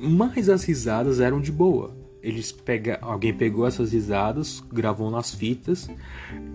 [0.00, 5.88] Mas as risadas eram de boa eles pega, alguém pegou essas risadas, gravou nas fitas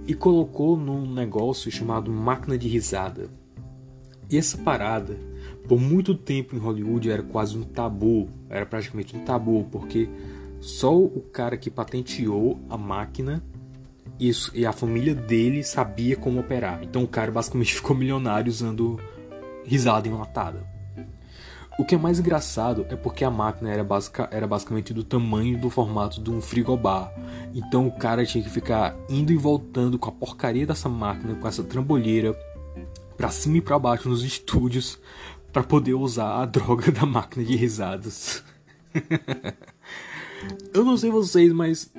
[0.05, 3.29] e colocou num negócio chamado máquina de risada.
[4.29, 5.17] E essa parada,
[5.67, 10.09] por muito tempo em Hollywood era quase um tabu, era praticamente um tabu, porque
[10.59, 13.43] só o cara que patenteou a máquina
[14.19, 16.79] isso, e a família dele sabia como operar.
[16.83, 18.99] Então o cara basicamente ficou milionário usando
[19.65, 20.73] risada enlatada.
[21.77, 25.59] O que é mais engraçado é porque a máquina era, basic, era basicamente do tamanho
[25.59, 27.11] do formato de um frigobar.
[27.53, 31.47] Então o cara tinha que ficar indo e voltando com a porcaria dessa máquina, com
[31.47, 32.37] essa trambolheira,
[33.17, 34.99] para cima e para baixo nos estúdios,
[35.51, 38.43] para poder usar a droga da máquina de risadas.
[40.73, 41.91] Eu não sei vocês, mas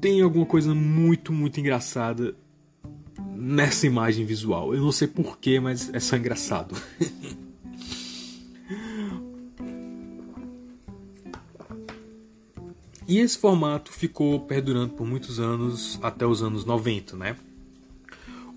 [0.00, 2.34] tem alguma coisa muito, muito engraçada
[3.34, 4.74] nessa imagem visual.
[4.74, 6.74] Eu não sei porquê, mas é só engraçado.
[13.06, 17.36] e esse formato ficou perdurando por muitos anos, até os anos 90, né?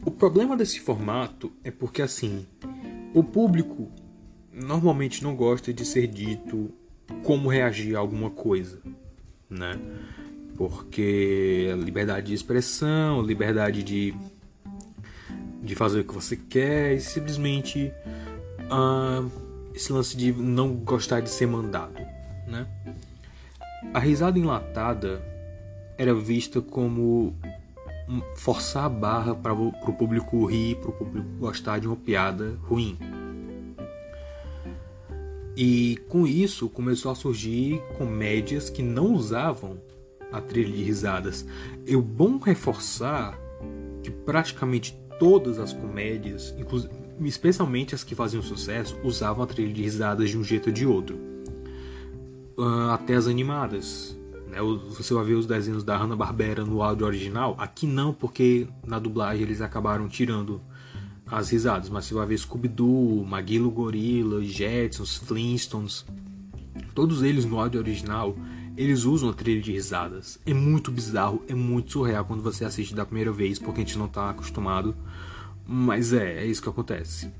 [0.06, 2.46] O problema desse formato é porque assim,
[3.14, 3.92] o público
[4.54, 6.72] normalmente não gosta de ser dito
[7.24, 8.82] como reagir a alguma coisa,
[9.50, 9.80] né?
[10.58, 14.14] Porque liberdade de expressão, liberdade de,
[15.62, 17.92] de fazer o que você quer e simplesmente
[18.64, 19.30] uh,
[19.74, 22.00] esse lance de não gostar de ser mandado,
[22.48, 22.68] né?
[23.94, 25.22] A risada enlatada
[25.98, 27.36] era vista como
[28.36, 32.98] forçar a barra para o público rir, para o público gostar de uma piada ruim.
[35.56, 39.78] E com isso começou a surgir comédias que não usavam
[40.32, 41.46] a trilha de risadas.
[41.86, 43.38] É bom reforçar
[44.04, 46.56] que praticamente todas as comédias,
[47.22, 50.86] especialmente as que faziam sucesso, usavam a trilha de risadas de um jeito ou de
[50.86, 51.18] outro.
[52.58, 54.18] Uh, até as animadas.
[54.48, 54.58] Né?
[54.98, 57.56] Você vai ver os desenhos da Hanna-Barbera no áudio original.
[57.60, 60.62] Aqui não, porque na dublagem eles acabaram tirando
[61.30, 66.06] as risadas, mas você vai ver Scooby-Doo, Maguilo Gorilla, Jetsons, Flintstones,
[66.96, 68.36] todos eles no áudio original,
[68.78, 70.40] eles usam a trilha de risadas.
[70.46, 73.98] É muito bizarro, é muito surreal quando você assiste da primeira vez, porque a gente
[73.98, 74.96] não está acostumado,
[75.66, 77.32] mas é, é isso que acontece.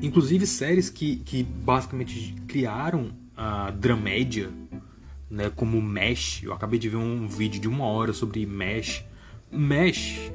[0.00, 4.50] Inclusive séries que, que basicamente criaram a dramédia,
[5.30, 9.04] né, como Mesh, eu acabei de ver um vídeo de uma hora sobre Mesh.
[9.50, 10.32] Mesh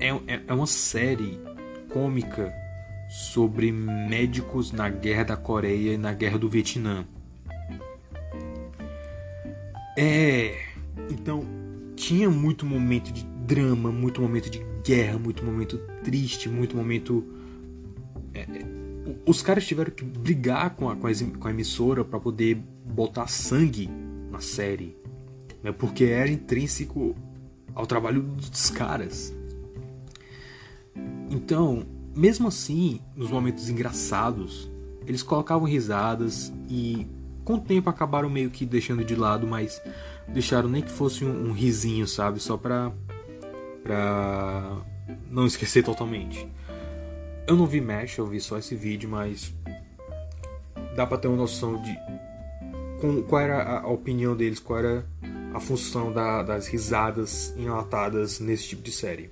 [0.00, 1.38] é, é, é uma série
[1.92, 2.52] cômica
[3.08, 7.06] sobre médicos na guerra da Coreia e na guerra do Vietnã.
[9.96, 10.58] É.
[11.10, 11.44] Então,
[11.94, 17.24] tinha muito momento de drama, muito momento de guerra, muito momento triste, muito momento.
[18.34, 18.76] É, é
[19.24, 23.28] os caras tiveram que brigar com a, com a, com a emissora para poder botar
[23.28, 23.88] sangue
[24.30, 24.96] na série,
[25.62, 25.70] né?
[25.72, 27.14] porque era intrínseco
[27.74, 29.32] ao trabalho dos caras.
[31.30, 31.84] Então,
[32.14, 34.70] mesmo assim, nos momentos engraçados,
[35.06, 37.06] eles colocavam risadas e
[37.46, 39.80] com o tempo acabaram meio que deixando de lado, mas
[40.26, 42.40] deixaram nem que fosse um, um risinho, sabe?
[42.40, 42.92] Só pra,
[43.84, 44.82] pra
[45.30, 46.46] não esquecer totalmente.
[47.46, 49.54] Eu não vi Mesh, eu vi só esse vídeo, mas
[50.96, 51.96] dá pra ter uma noção de
[53.00, 55.06] com, qual era a opinião deles, qual era
[55.54, 59.30] a função da, das risadas enlatadas nesse tipo de série.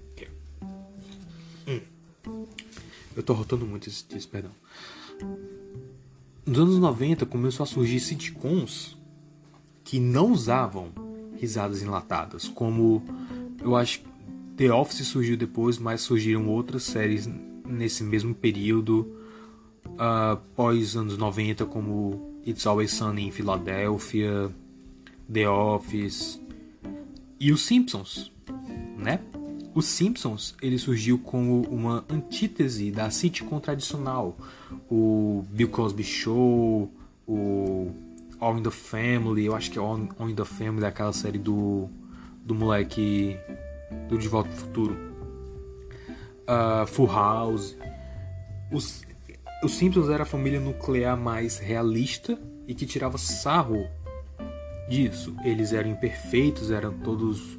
[3.16, 4.52] Eu tô rotando muito esse texto, perdão.
[6.46, 8.96] Nos anos 90 começou a surgir sitcoms
[9.82, 10.90] que não usavam
[11.38, 13.02] risadas enlatadas, como
[13.62, 14.06] eu acho que
[14.56, 17.28] The Office surgiu depois, mas surgiram outras séries
[17.66, 19.10] nesse mesmo período,
[19.86, 24.54] uh, pós anos 90, como It's Always Sunny em Filadélfia,
[25.32, 26.40] The Office
[27.40, 28.30] e os Simpsons,
[28.98, 29.20] né?
[29.74, 34.36] Os Simpsons ele surgiu como uma antítese da sitcom tradicional,
[34.90, 36.90] o Bill Cosby Show,
[37.26, 37.90] o
[38.40, 41.38] All in the Family, eu acho que All, All in the Family é aquela série
[41.38, 41.88] do
[42.44, 43.38] do moleque
[44.08, 44.96] do De Volta pro Futuro,
[46.42, 47.76] uh, Full House.
[48.70, 49.02] Os,
[49.62, 53.86] os Simpsons era a família nuclear mais realista e que tirava sarro
[54.88, 55.34] disso.
[55.44, 57.58] Eles eram imperfeitos, eram todos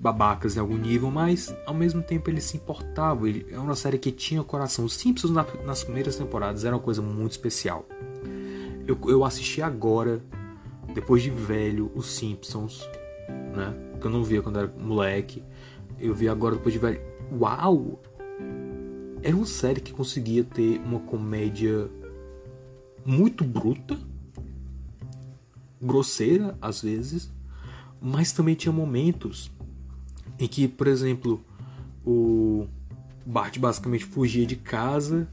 [0.00, 3.28] babacas em algum nível, mas ao mesmo tempo ele se importava.
[3.28, 4.84] Ele, é uma série que tinha coração.
[4.84, 7.86] Os Simpsons na, nas primeiras temporadas era uma coisa muito especial.
[8.86, 10.22] Eu, eu assisti agora,
[10.94, 12.88] depois de velho, os Simpsons,
[13.54, 13.74] né?
[14.00, 15.42] Que eu não via quando era moleque.
[15.98, 17.00] Eu vi agora depois de velho.
[17.32, 18.00] Uau!
[19.20, 21.90] Era uma série que conseguia ter uma comédia
[23.04, 23.98] muito bruta,
[25.82, 27.32] grosseira às vezes,
[28.00, 29.50] mas também tinha momentos
[30.38, 31.40] em que, por exemplo,
[32.06, 32.66] o
[33.26, 35.28] Bart basicamente fugia de casa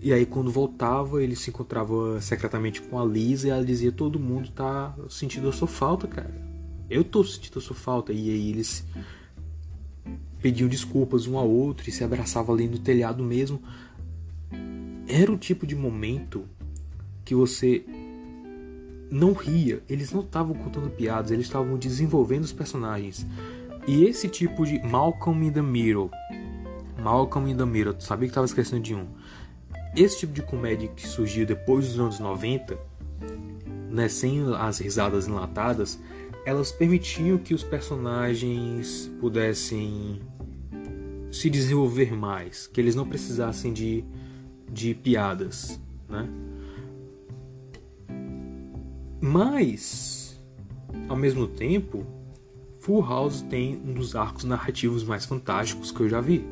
[0.00, 4.18] e aí quando voltava ele se encontrava secretamente com a Lisa e ela dizia todo
[4.18, 6.34] mundo tá sentindo a sua falta, cara.
[6.90, 8.84] Eu tô sentindo a sua falta e aí eles
[10.40, 13.62] pediam desculpas um ao outro e se abraçavam ali no telhado mesmo.
[15.06, 16.44] Era o tipo de momento
[17.24, 17.84] que você
[19.08, 23.24] não ria, eles não estavam contando piadas, eles estavam desenvolvendo os personagens.
[23.86, 26.10] E esse tipo de Malcolm in the Middle,
[27.02, 29.06] Malcolm in the Middle, tu sabia que estava esquecendo de um.
[29.96, 32.78] Esse tipo de comédia que surgiu depois dos anos 90
[33.92, 36.00] né, sem as risadas enlatadas,
[36.46, 40.20] elas permitiam que os personagens pudessem
[41.30, 44.04] se desenvolver mais, que eles não precisassem de,
[44.70, 45.78] de piadas,
[46.08, 46.28] né?
[49.20, 50.42] Mas,
[51.08, 52.04] ao mesmo tempo,
[52.82, 56.44] Full House tem um dos arcos narrativos mais fantásticos que eu já vi,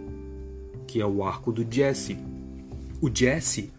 [0.87, 2.16] que é o arco do Jesse.
[3.01, 3.72] O Jesse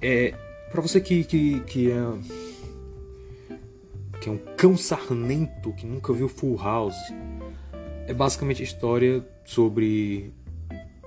[0.00, 0.34] é
[0.72, 2.02] para você que, que, que é
[4.20, 6.96] que é um cão sarnento que nunca viu Full House.
[8.08, 10.32] É basicamente a história sobre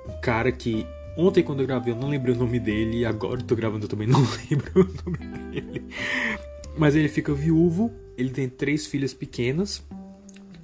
[0.08, 0.88] um cara que
[1.18, 3.89] ontem quando eu gravei eu não lembrei o nome dele e agora tô gravando eu
[3.89, 5.86] também não lembro o nome dele.
[6.78, 9.84] Mas ele fica viúvo, ele tem três filhas pequenas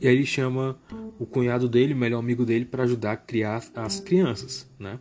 [0.01, 0.75] e aí ele chama
[1.19, 4.97] o cunhado dele, o melhor amigo dele, para ajudar a criar as crianças, né?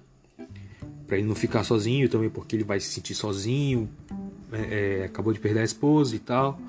[1.07, 3.89] Para ele não ficar sozinho, também porque ele vai se sentir sozinho,
[4.53, 6.61] é, é, acabou de perder a esposa e tal.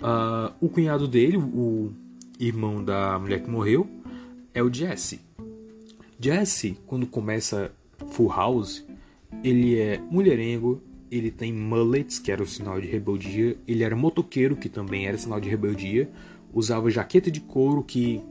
[0.00, 1.92] Uh, o cunhado dele, o
[2.40, 3.86] irmão da mulher que morreu,
[4.54, 5.20] é o Jesse.
[6.18, 7.70] Jesse, quando começa
[8.10, 8.86] Full House,
[9.44, 14.56] ele é mulherengo, ele tem mullets, que era o sinal de rebeldia, ele era motoqueiro,
[14.56, 16.08] que também era sinal de rebeldia,
[16.58, 18.22] usava jaqueta de couro, que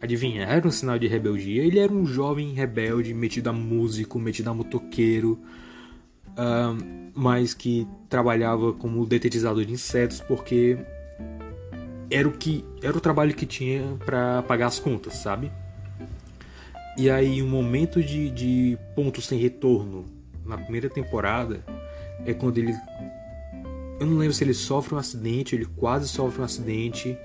[0.00, 1.62] adivinha, era um sinal de rebeldia.
[1.62, 5.38] Ele era um jovem rebelde, metido a músico, metido a motoqueiro,
[6.30, 10.78] uh, mas que trabalhava como detetizador de insetos porque
[12.10, 15.52] era o que era o trabalho que tinha para pagar as contas, sabe?
[16.96, 20.06] E aí um momento de, de ponto sem retorno
[20.46, 21.62] na primeira temporada
[22.24, 22.74] é quando ele
[23.98, 27.16] eu não lembro se ele sofre um acidente, ele quase sofre um acidente.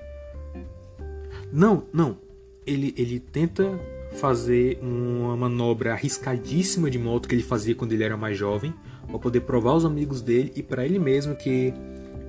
[1.52, 2.18] Não, não.
[2.66, 3.78] Ele, ele tenta
[4.12, 8.74] fazer uma manobra arriscadíssima de moto que ele fazia quando ele era mais jovem
[9.06, 11.72] para poder provar aos amigos dele e para ele mesmo que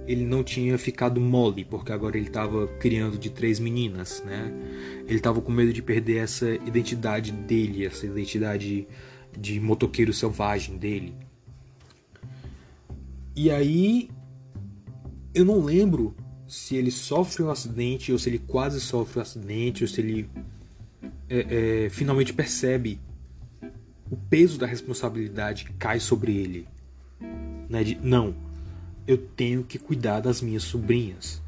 [0.07, 4.51] ele não tinha ficado mole, porque agora ele estava criando de três meninas, né?
[5.07, 8.87] Ele estava com medo de perder essa identidade dele, essa identidade
[9.37, 11.13] de motoqueiro selvagem dele.
[13.35, 14.09] E aí
[15.33, 16.13] eu não lembro
[16.51, 20.29] se ele sofre um acidente ou se ele quase sofre um acidente ou se ele
[21.29, 22.99] é, é, finalmente percebe
[24.11, 26.67] o peso da responsabilidade cai sobre ele.
[27.69, 27.85] Né?
[27.85, 28.35] De, não,
[29.07, 31.41] eu tenho que cuidar das minhas sobrinhas.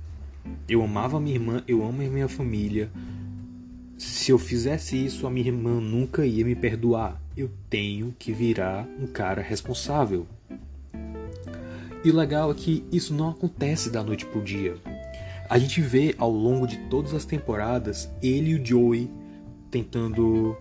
[0.69, 2.89] Eu amava minha irmã, eu amo a minha família.
[3.97, 7.21] Se eu fizesse isso, a minha irmã nunca ia me perdoar.
[7.35, 10.25] Eu tenho que virar um cara responsável.
[12.05, 14.77] E o legal é que isso não acontece da noite pro dia.
[15.53, 19.07] A gente vê ao longo de todas as temporadas ele e o Joey
[19.69, 20.57] tentando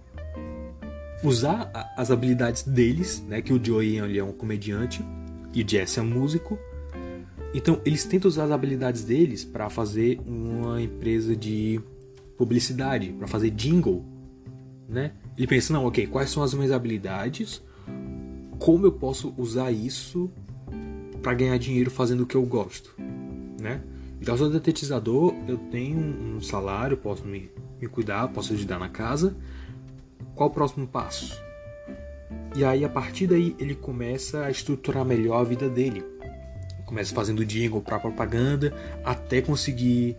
[1.24, 3.40] usar as habilidades deles, né?
[3.40, 5.02] Que o Joey ele é um comediante
[5.54, 6.58] e o Jesse é um músico.
[7.54, 11.80] Então eles tentam usar as habilidades deles para fazer uma empresa de
[12.36, 14.04] publicidade, para fazer jingle,
[14.86, 15.12] né?
[15.38, 17.62] Ele pensa não, ok, quais são as minhas habilidades?
[18.58, 20.30] Como eu posso usar isso
[21.22, 22.94] para ganhar dinheiro fazendo o que eu gosto,
[23.58, 23.80] né?
[24.22, 27.50] Então, eu sou detetizador, eu tenho um salário, posso me,
[27.80, 29.36] me cuidar, posso ajudar na casa,
[30.36, 31.42] qual o próximo passo?
[32.54, 36.04] E aí, a partir daí, ele começa a estruturar melhor a vida dele.
[36.86, 38.72] Começa fazendo jingle para propaganda,
[39.04, 40.16] até conseguir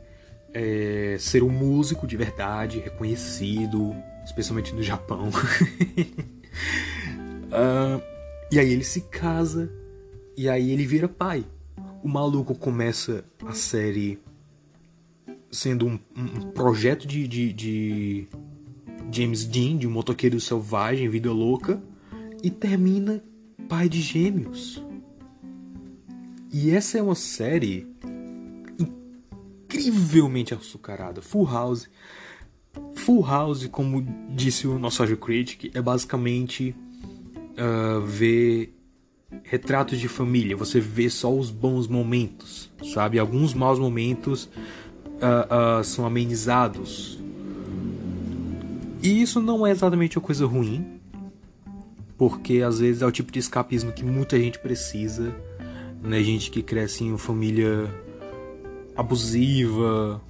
[0.54, 3.96] é, ser um músico de verdade, reconhecido,
[4.26, 5.30] especialmente no Japão.
[7.50, 8.04] uh,
[8.52, 9.72] e aí ele se casa,
[10.36, 11.46] e aí ele vira pai.
[12.04, 14.20] O maluco começa a série
[15.50, 18.28] sendo um, um projeto de, de, de
[19.10, 21.82] James Dean, de um motoqueiro selvagem, vida louca,
[22.44, 23.24] e termina
[23.70, 24.84] pai de gêmeos.
[26.52, 27.88] E essa é uma série
[28.78, 31.22] incrivelmente açucarada.
[31.22, 31.90] Full House.
[32.96, 36.76] Full House, como disse o nosso Audio Critic, é basicamente
[37.58, 38.76] uh, ver
[39.44, 40.56] retratos de família.
[40.56, 43.20] Você vê só os bons momentos, sabe?
[43.20, 47.24] Alguns maus momentos uh, uh, são amenizados
[49.04, 50.98] e isso não é exatamente uma coisa ruim,
[52.18, 55.36] porque às vezes é o tipo de escapismo que muita gente precisa,
[56.02, 56.24] né?
[56.24, 57.94] Gente que cresce em uma família
[58.96, 60.22] abusiva.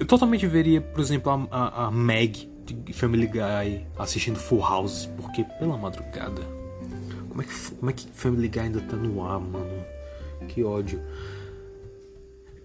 [0.00, 5.08] Eu totalmente veria, por exemplo, a, a, a Meg de Family Guy assistindo Full House,
[5.16, 6.57] porque pela madrugada.
[7.38, 9.84] Como é que, como é que Family Guy ainda tá no ar, mano?
[10.48, 11.00] Que ódio.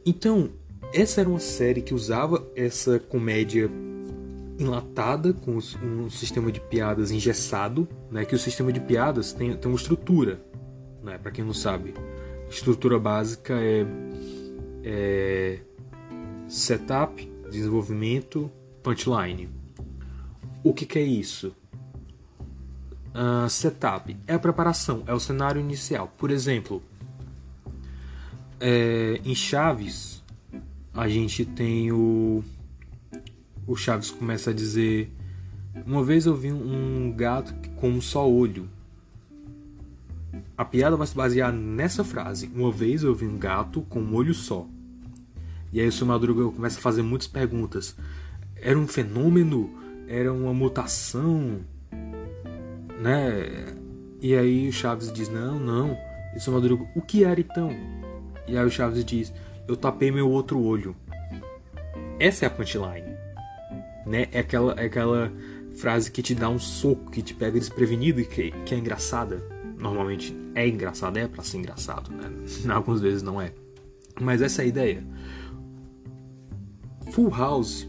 [0.03, 0.49] Então,
[0.91, 3.69] essa era uma série que usava essa comédia
[4.57, 8.25] enlatada com um sistema de piadas engessado, né?
[8.25, 10.43] Que o sistema de piadas tem, tem uma estrutura,
[11.03, 11.19] né?
[11.19, 11.93] Para quem não sabe,
[12.49, 13.85] estrutura básica é,
[14.83, 15.59] é
[16.47, 18.49] setup, desenvolvimento,
[18.81, 19.49] punchline.
[20.63, 21.55] O que, que é isso?
[23.13, 26.11] Uh, setup é a preparação, é o cenário inicial.
[26.17, 26.81] Por exemplo,
[28.59, 30.23] é, em Chaves,
[30.93, 32.43] a gente tem o.
[33.67, 35.11] O Chaves começa a dizer:
[35.85, 38.69] Uma vez eu vi um gato com um só olho.
[40.57, 42.49] A piada vai se basear nessa frase.
[42.55, 44.65] Uma vez eu vi um gato com um olho só.
[45.71, 47.95] E aí o seu Madruga começa a fazer muitas perguntas.
[48.55, 49.71] Era um fenômeno?
[50.07, 51.61] Era uma mutação?
[53.03, 53.65] Né?
[54.21, 55.97] E aí o Chaves diz: Não, não.
[56.33, 57.69] E o Madruga: O que era então?
[58.47, 59.33] E aí o Chaves diz:
[59.67, 60.95] Eu tapei meu outro olho.
[62.17, 63.17] Essa é a punchline,
[64.05, 64.27] né?
[64.31, 65.31] É aquela, é aquela
[65.75, 69.43] frase que te dá um soco, que te pega desprevenido e que, que é engraçada.
[69.77, 72.31] Normalmente é engraçada, é para ser engraçado, né?
[72.73, 73.51] Algumas vezes não é.
[74.21, 75.03] Mas essa é a ideia.
[77.11, 77.87] Full House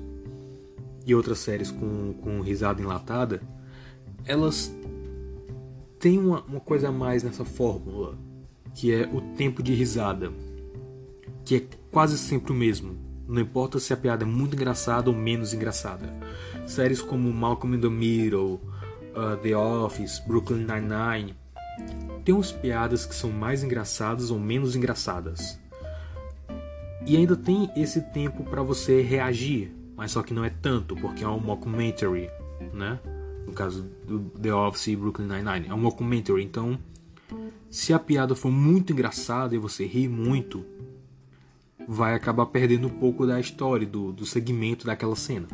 [1.06, 3.40] e outras séries com, com risada enlatada,
[4.24, 4.74] elas
[6.04, 8.14] tem uma, uma coisa a mais nessa fórmula,
[8.74, 10.30] que é o tempo de risada,
[11.46, 12.94] que é quase sempre o mesmo.
[13.26, 16.12] Não importa se a piada é muito engraçada ou menos engraçada.
[16.66, 18.60] Séries como Malcolm in the Middle,
[19.16, 21.34] uh, The Office, Brooklyn Nine-Nine
[22.22, 25.58] tem umas piadas que são mais engraçadas ou menos engraçadas.
[27.06, 31.24] E ainda tem esse tempo para você reagir, mas só que não é tanto, porque
[31.24, 32.28] é um mockumentary,
[32.74, 33.00] né?
[33.46, 35.68] No caso do The Office e Brooklyn Nine-Nine.
[35.68, 36.78] É um mockumentary, então
[37.70, 40.64] se a piada for muito engraçada e você rir muito,
[41.88, 45.48] vai acabar perdendo um pouco da história, do, do segmento daquela cena.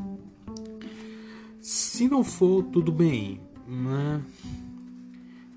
[1.61, 4.23] Se não for, tudo bem, né?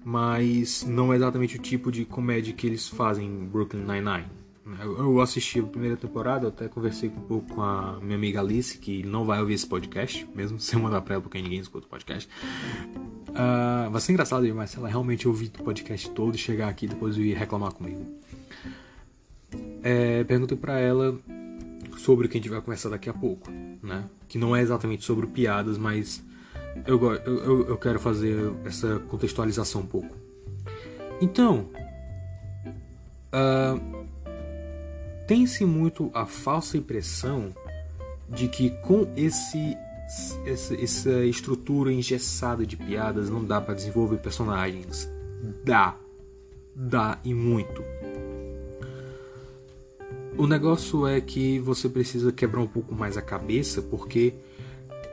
[0.06, 4.43] Mas não é exatamente o tipo de comédia que eles fazem em Brooklyn Nine-Nine.
[4.80, 9.03] Eu assisti a primeira temporada, até conversei um pouco com a minha amiga Alice, que
[9.03, 12.30] não vai ouvir esse podcast, mesmo sem mandar pra ela, porque ninguém escuta o podcast.
[13.30, 16.88] Uh, vai ser engraçado demais se ela realmente ouvir o podcast todo e chegar aqui
[16.88, 18.05] depois e reclamar comigo.
[19.84, 21.20] É, perguntei para ela
[21.97, 23.51] sobre o que a gente vai conversar daqui a pouco,
[23.82, 24.05] né?
[24.30, 26.24] Que não é exatamente sobre piadas, mas
[26.88, 30.16] eu, eu, eu quero fazer essa contextualização um pouco.
[31.22, 31.70] Então,
[33.34, 34.03] uh,
[35.34, 37.56] tem-se muito a falsa impressão
[38.30, 39.76] de que com esse
[40.46, 45.10] essa, essa estrutura engessada de piadas não dá para desenvolver personagens.
[45.66, 45.98] Dá.
[46.76, 47.84] Dá e muito.
[50.38, 54.36] O negócio é que você precisa quebrar um pouco mais a cabeça porque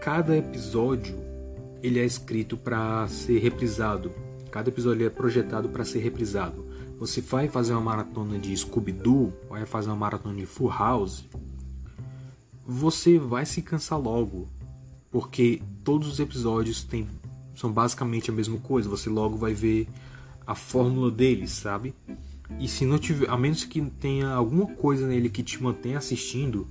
[0.02, 1.18] cada episódio
[1.82, 4.12] ele é escrito para ser reprisado.
[4.50, 6.69] Cada episódio é projetado para ser reprisado
[7.00, 11.24] você vai fazer uma maratona de Scooby-Doo, vai fazer uma maratona de Full House,
[12.66, 14.46] você vai se cansar logo,
[15.10, 17.08] porque todos os episódios tem,
[17.56, 19.88] são basicamente a mesma coisa, você logo vai ver
[20.46, 21.94] a fórmula deles, sabe?
[22.58, 26.68] E se não tiver, a menos que tenha alguma coisa nele que te mantenha assistindo,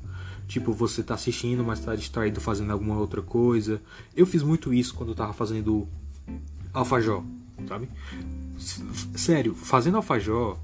[0.48, 3.82] tipo você tá assistindo, mas tá distraído fazendo alguma outra coisa.
[4.16, 5.88] Eu fiz muito isso quando eu tava fazendo
[6.72, 7.24] Alfajor,
[7.68, 7.90] sabe?
[9.16, 10.58] Sério, fazendo alfajor,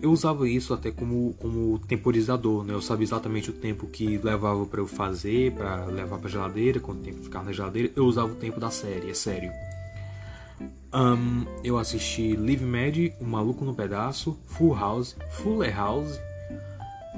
[0.00, 2.72] eu usava isso até como, como temporizador, né?
[2.72, 7.02] Eu sabia exatamente o tempo que levava para eu fazer, para levar para geladeira, quanto
[7.02, 7.90] tempo ficar na geladeira.
[7.96, 9.50] Eu usava o tempo da série, é sério.
[10.94, 16.18] Um, eu assisti Live Mad, O Maluco no Pedaço, Full House, Fuller House.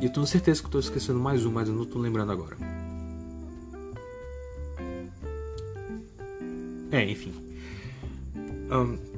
[0.01, 2.57] E eu tenho certeza que estou esquecendo mais um, mas eu não estou lembrando agora.
[6.91, 7.33] É, enfim.
[8.71, 9.10] Um,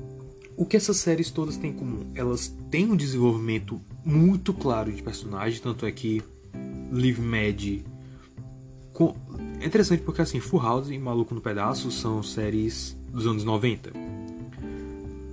[0.56, 2.10] o que essas séries todas têm em comum?
[2.14, 6.22] Elas têm um desenvolvimento muito claro de personagem, tanto é que
[6.90, 7.84] Live Mad.
[8.92, 9.16] Com...
[9.60, 13.92] É interessante porque assim, Full House e Maluco no Pedaço são séries dos anos 90.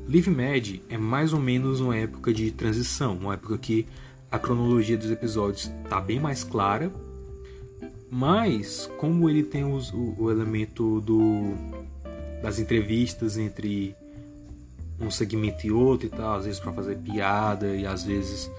[0.08, 3.86] Live Mad é mais ou menos uma época de transição, uma época que
[4.32, 6.92] a cronologia dos episódios está bem mais clara,
[8.10, 11.54] mas como ele tem os, o, o elemento do,
[12.42, 13.96] das entrevistas entre
[15.00, 18.50] um segmento e outro e tal, às vezes para fazer piada e às vezes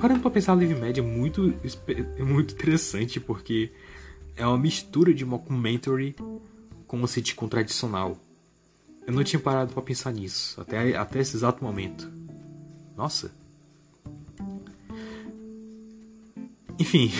[0.00, 1.54] parando para pensar, Live Med é muito
[2.18, 3.70] é muito interessante porque
[4.36, 6.14] é uma mistura de mockumentary
[6.86, 8.18] com uma sitcom tradicional.
[9.06, 12.10] Eu não tinha parado para pensar nisso até até esse exato momento.
[12.96, 13.32] Nossa.
[16.78, 17.10] Enfim,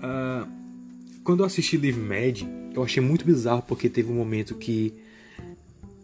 [0.00, 0.46] uh,
[1.24, 2.42] quando eu assisti Live Mad,
[2.74, 4.92] eu achei muito bizarro porque teve um momento que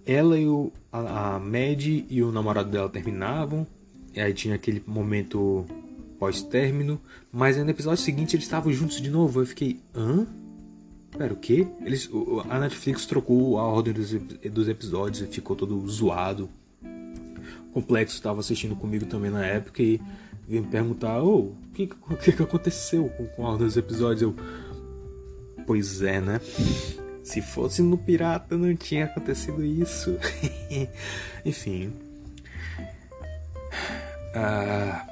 [0.06, 3.66] ela e o, a, a Mad e o namorado dela terminavam,
[4.14, 5.64] e aí tinha aquele momento
[6.18, 7.00] pós-término,
[7.32, 9.40] mas no episódio seguinte eles estavam juntos de novo.
[9.40, 10.26] Eu fiquei, hã?
[11.16, 11.66] Pera, o quê?
[11.84, 12.08] Eles,
[12.48, 16.48] a Netflix trocou a ordem dos, dos episódios e ficou todo zoado.
[16.82, 20.00] O Complexo estava assistindo comigo também na época e
[20.46, 21.86] veio me perguntar: oh, o que,
[22.22, 24.22] que, que aconteceu com, com a ordem dos episódios?
[24.22, 24.34] Eu,
[25.66, 26.40] pois é, né?
[27.22, 30.16] Se fosse no Pirata não tinha acontecido isso.
[31.44, 31.92] Enfim.
[34.34, 35.06] Ah.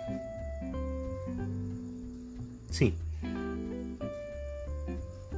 [2.70, 2.94] Sim.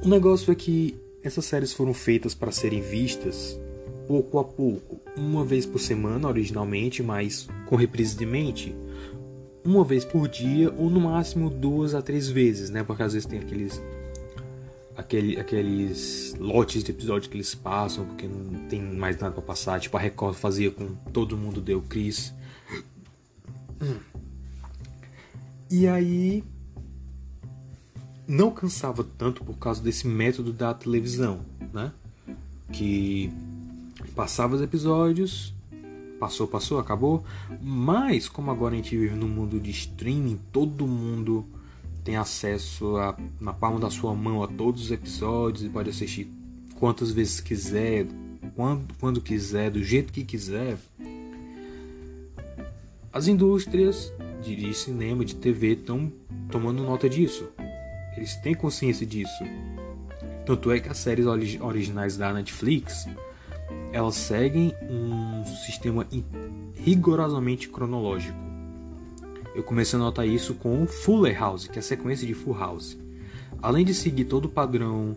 [0.03, 3.59] O negócio é que essas séries foram feitas para serem vistas
[4.07, 8.75] pouco a pouco, uma vez por semana originalmente, mas com reprises de mente,
[9.63, 12.83] uma vez por dia ou no máximo duas a três vezes, né?
[12.83, 13.81] Porque às vezes tem aqueles
[14.95, 19.79] aquele, aqueles lotes de episódios que eles passam porque não tem mais nada para passar,
[19.79, 22.33] tipo a Record fazia com Todo Mundo Deu Chris.
[25.69, 26.43] E aí
[28.27, 31.91] não cansava tanto por causa desse método da televisão, né?
[32.71, 33.31] Que
[34.15, 35.53] passava os episódios,
[36.19, 37.23] passou, passou, acabou.
[37.61, 41.45] Mas como agora a gente vive num mundo de streaming, todo mundo
[42.03, 46.31] tem acesso a, na palma da sua mão a todos os episódios e pode assistir
[46.79, 48.07] quantas vezes quiser,
[48.55, 50.77] quando, quando quiser, do jeito que quiser.
[53.13, 54.11] As indústrias
[54.41, 56.11] de cinema, de TV estão
[56.49, 57.49] tomando nota disso.
[58.15, 59.43] Eles têm consciência disso.
[60.45, 61.25] Tanto é que as séries
[61.59, 63.07] originais da Netflix
[63.93, 66.07] elas seguem um sistema
[66.75, 68.50] rigorosamente cronológico.
[69.53, 72.97] Eu comecei a notar isso com Fuller House, que é a sequência de Full House.
[73.61, 75.15] Além de seguir todo o padrão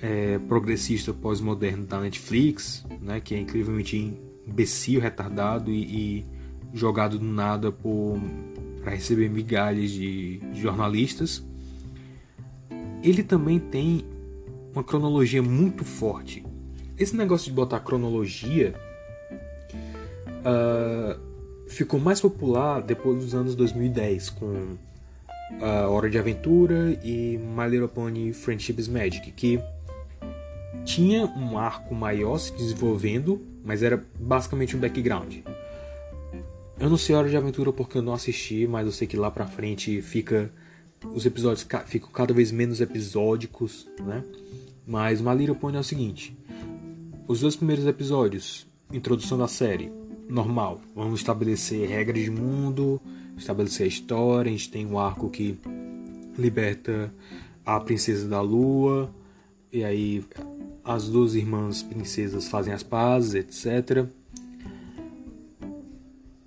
[0.00, 4.16] é, progressista pós-moderno da Netflix, né, que é incrivelmente
[4.46, 6.26] imbecil, retardado e, e
[6.72, 11.44] jogado do nada para receber migalhas de, de jornalistas,
[13.02, 14.04] ele também tem
[14.72, 16.44] uma cronologia muito forte.
[16.98, 18.74] Esse negócio de botar cronologia
[20.40, 21.29] uh,
[21.70, 24.76] ficou mais popular depois dos anos 2010 com
[25.60, 29.60] a uh, Hora de Aventura e My Little Pony Friendship is Magic, que
[30.84, 35.36] tinha um arco maior se desenvolvendo, mas era basicamente um background.
[36.78, 39.30] Eu não sei Hora de Aventura porque eu não assisti, mas eu sei que lá
[39.30, 40.50] pra frente fica
[41.14, 44.22] os episódios ficam cada vez menos episódicos, né?
[44.86, 46.36] Mas My Little Pony é o seguinte:
[47.28, 49.92] os dois primeiros episódios, introdução da série,
[50.30, 50.80] normal.
[50.94, 53.00] Vamos estabelecer regras de mundo,
[53.36, 54.48] estabelecer a história.
[54.48, 55.58] A gente tem um arco que
[56.38, 57.12] liberta
[57.64, 59.10] a princesa da lua,
[59.72, 60.24] e aí
[60.84, 64.06] as duas irmãs princesas fazem as pazes, etc.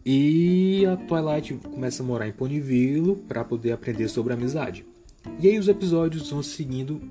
[0.05, 4.85] E a Twilight começa a morar em Ponyville para poder aprender sobre amizade.
[5.39, 7.01] E aí os episódios vão seguindo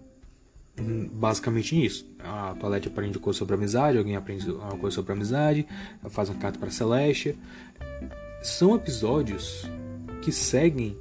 [0.80, 2.06] basicamente nisso.
[2.18, 5.66] A Twilight aprende coisa sobre amizade, alguém aprende uma coisa sobre amizade,
[6.10, 7.36] faz uma carta para Celeste.
[8.42, 9.68] São episódios
[10.22, 10.96] que seguem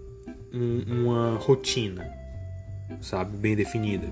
[0.53, 2.11] um, uma rotina,
[3.01, 4.07] sabe, bem definida.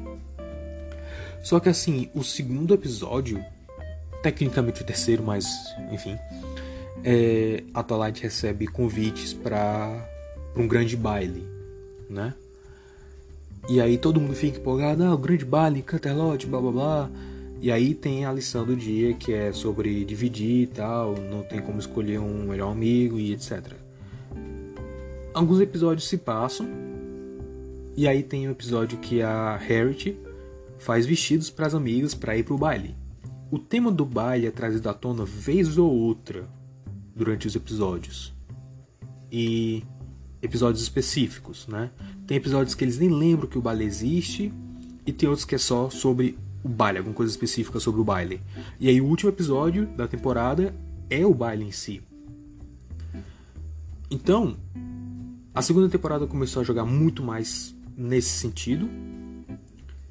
[1.43, 3.43] Só que assim, o segundo episódio,
[4.21, 5.45] tecnicamente o terceiro, mas
[5.91, 6.17] enfim,
[7.03, 10.07] é, a Twilight recebe convites para
[10.55, 11.47] um grande baile,
[12.09, 12.33] né?
[13.67, 17.09] E aí todo mundo fica empolgado, ah, o grande baile, Canterlot, blá blá blá.
[17.61, 21.61] E aí tem a lição do dia que é sobre dividir e tal, não tem
[21.61, 23.73] como escolher um melhor amigo e etc.
[25.33, 26.67] Alguns episódios se passam,
[27.95, 30.17] e aí tem um episódio que a Harriet
[30.77, 32.95] faz vestidos para as amigas para ir pro baile.
[33.51, 36.47] O tema do baile é trazido à tona vez ou outra
[37.13, 38.33] durante os episódios.
[39.29, 39.83] E
[40.41, 41.91] episódios específicos, né?
[42.25, 44.53] Tem episódios que eles nem lembram que o baile existe
[45.05, 48.41] e tem outros que é só sobre o baile, alguma coisa específica sobre o baile.
[48.79, 50.75] E aí o último episódio da temporada
[51.09, 52.01] é o baile em si.
[54.11, 54.55] Então,
[55.53, 58.89] a segunda temporada começou a jogar muito mais nesse sentido,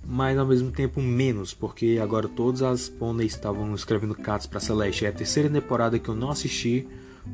[0.06, 5.04] mas ao mesmo tempo menos, porque agora todas as pôneis estavam escrevendo cartas para Celeste.
[5.04, 6.86] É a terceira temporada que eu não assisti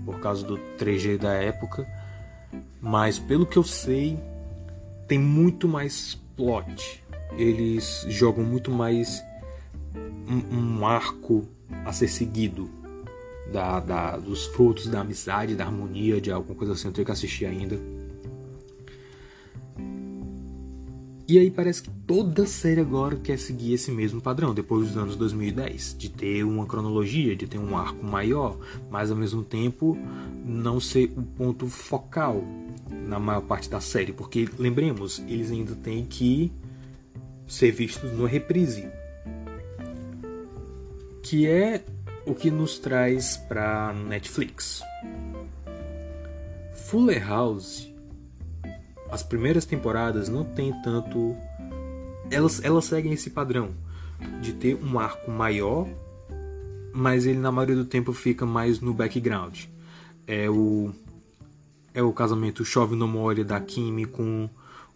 [0.04, 1.86] por causa do 3G da época,
[2.84, 4.18] mas pelo que eu sei,
[5.08, 7.02] tem muito mais plot.
[7.38, 9.24] Eles jogam muito mais
[10.28, 11.48] um, um arco
[11.86, 12.70] a ser seguido
[13.50, 16.88] da, da, dos frutos da amizade, da harmonia, de alguma coisa assim.
[16.88, 17.80] Eu tenho que assistir ainda.
[21.26, 25.16] E aí parece que toda série agora quer seguir esse mesmo padrão, depois dos anos
[25.16, 28.58] 2010, de ter uma cronologia, de ter um arco maior,
[28.90, 29.96] mas ao mesmo tempo
[30.44, 32.44] não ser o ponto focal
[32.90, 36.52] na maior parte da série, porque lembremos, eles ainda têm que
[37.46, 38.86] ser vistos no reprise,
[41.22, 41.82] que é
[42.26, 44.82] o que nos traz para Netflix.
[46.74, 47.93] Fuller House
[49.14, 51.36] as primeiras temporadas não tem tanto.
[52.30, 53.70] Elas, elas seguem esse padrão
[54.40, 55.86] de ter um arco maior,
[56.92, 59.66] mas ele na maioria do tempo fica mais no background.
[60.26, 60.92] É o
[61.92, 64.50] é o casamento chove no molho da Kimi com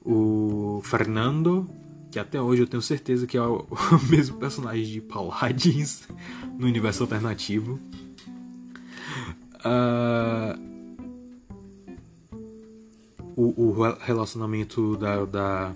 [0.04, 1.70] o Fernando,
[2.10, 6.08] que até hoje eu tenho certeza que é o, o mesmo personagem de Paladins
[6.58, 7.78] no universo alternativo.
[9.58, 10.77] Uh,
[13.38, 15.74] o, o relacionamento da, da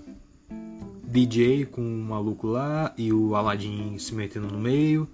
[1.05, 5.07] DJ com o maluco lá e o Aladdin se metendo no meio.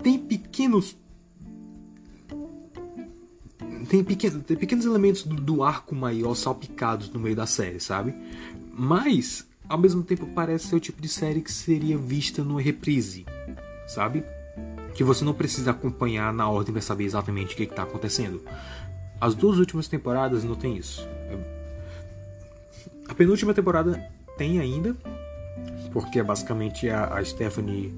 [0.00, 0.96] Tem pequenos.
[3.88, 8.14] Tem, pequeno, tem pequenos elementos do, do, arco maior salpicados no meio da série, sabe?
[8.72, 13.26] Mas, ao mesmo tempo, parece ser o tipo de série que seria vista no reprise,
[13.88, 14.22] sabe?
[14.94, 18.40] Que você não precisa acompanhar na ordem para saber exatamente o que está acontecendo.
[19.20, 21.06] As duas últimas temporadas não tem isso.
[23.08, 24.00] A penúltima temporada
[24.38, 24.96] tem ainda,
[25.92, 27.92] porque é basicamente a, a Stephanie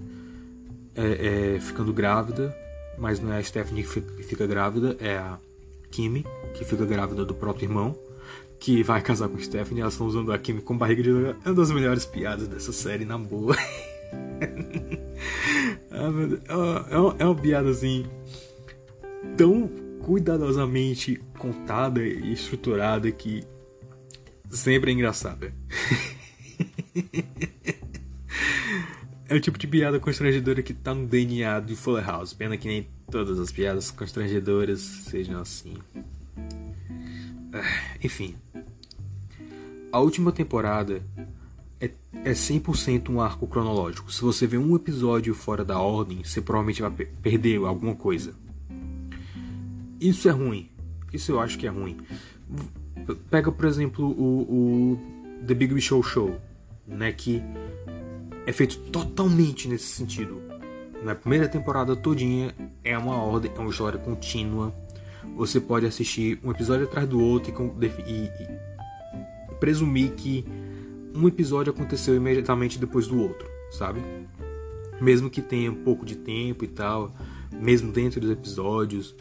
[0.97, 2.57] é, é, ficando grávida,
[2.99, 5.39] mas não é a Stephanie que fica, grávida, é a
[5.91, 6.25] Kimi
[6.55, 7.95] que fica grávida do próprio irmão,
[8.59, 9.83] que vai casar com Stephanie.
[9.83, 13.05] Elas estão usando a Kimi com barriga de É uma das melhores piadas dessa série,
[13.05, 13.55] na boa.
[15.95, 18.07] Ah, é, uma, é uma piada assim
[19.37, 19.71] tão
[20.03, 23.45] cuidadosamente contada e estruturada que
[24.51, 25.55] sempre é engraçada.
[29.29, 32.35] é o tipo de piada constrangedora que tá no DNA de Fuller House.
[32.35, 35.75] Pena que nem todas as piadas constrangedoras sejam assim.
[37.53, 38.35] Ah, enfim.
[39.93, 41.03] A última temporada
[41.81, 41.91] é,
[42.25, 44.13] é 100% um arco cronológico.
[44.13, 48.35] Se você vê um episódio fora da ordem, você provavelmente vai perder alguma coisa.
[50.03, 50.69] Isso é ruim.
[51.13, 51.99] Isso eu acho que é ruim.
[53.31, 55.01] Pega, por exemplo, o, o
[55.47, 56.37] The Big Show Show,
[56.87, 57.41] né, que
[58.45, 60.43] é feito totalmente nesse sentido.
[61.05, 62.53] Na primeira temporada todinha
[62.83, 64.75] é uma ordem, é uma história contínua.
[65.37, 70.45] Você pode assistir um episódio atrás do outro e, e, e presumir que
[71.15, 74.01] um episódio aconteceu imediatamente depois do outro, sabe?
[75.01, 77.15] Mesmo que tenha um pouco de tempo e tal,
[77.53, 79.15] mesmo dentro dos episódios,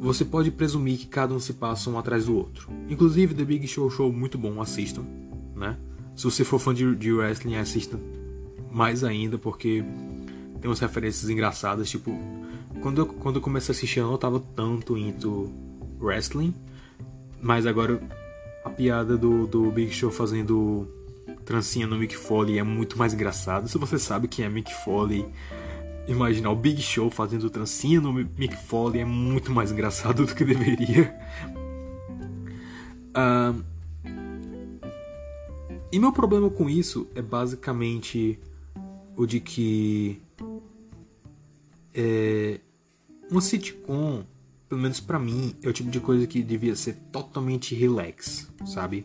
[0.00, 2.70] você pode presumir que cada um se passa um atrás do outro.
[2.88, 5.04] Inclusive, The Big Show Show, muito bom, assistam,
[5.54, 5.76] né?
[6.16, 8.00] Se você for fã de, de wrestling, assista
[8.70, 9.84] mais ainda, porque
[10.60, 12.10] tem umas referências engraçadas, tipo...
[12.80, 15.52] Quando eu, quando eu comecei a assistir, eu não tava tanto into
[16.00, 16.54] wrestling,
[17.42, 18.00] mas agora
[18.64, 20.88] a piada do, do Big Show fazendo
[21.44, 23.66] trancinha no Mick Foley é muito mais engraçada.
[23.66, 25.26] Se você sabe quem é Mick Foley
[26.06, 30.44] imaginar o Big Show fazendo trancinha no Mick Foley é muito mais engraçado do que
[30.44, 31.14] deveria.
[33.10, 33.64] Uh,
[35.90, 38.38] e meu problema com isso é basicamente
[39.16, 40.22] o de que
[41.92, 42.60] é,
[43.30, 44.24] uma sitcom,
[44.68, 49.04] pelo menos para mim, é o tipo de coisa que devia ser totalmente relax, sabe?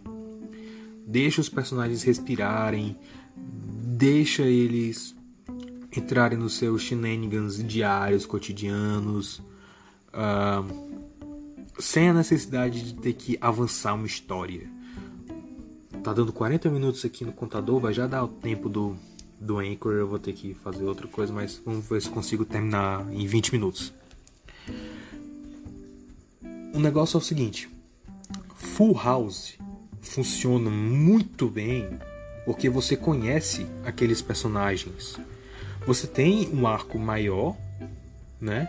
[1.08, 2.96] Deixa os personagens respirarem,
[3.36, 5.15] deixa eles
[6.00, 9.40] entrarem nos seus shenanigans diários, cotidianos,
[10.14, 10.96] uh,
[11.80, 14.70] sem a necessidade de ter que avançar uma história.
[16.04, 18.96] Tá dando 40 minutos aqui no contador, vai já dar o tempo do,
[19.40, 23.12] do Anchor, eu vou ter que fazer outra coisa, mas vamos ver se consigo terminar
[23.12, 23.94] em 20 minutos.
[26.74, 27.70] O negócio é o seguinte:
[28.56, 29.58] Full House
[30.02, 31.98] funciona muito bem
[32.46, 35.18] porque você conhece aqueles personagens
[35.86, 37.56] você tem um arco maior,
[38.40, 38.68] né?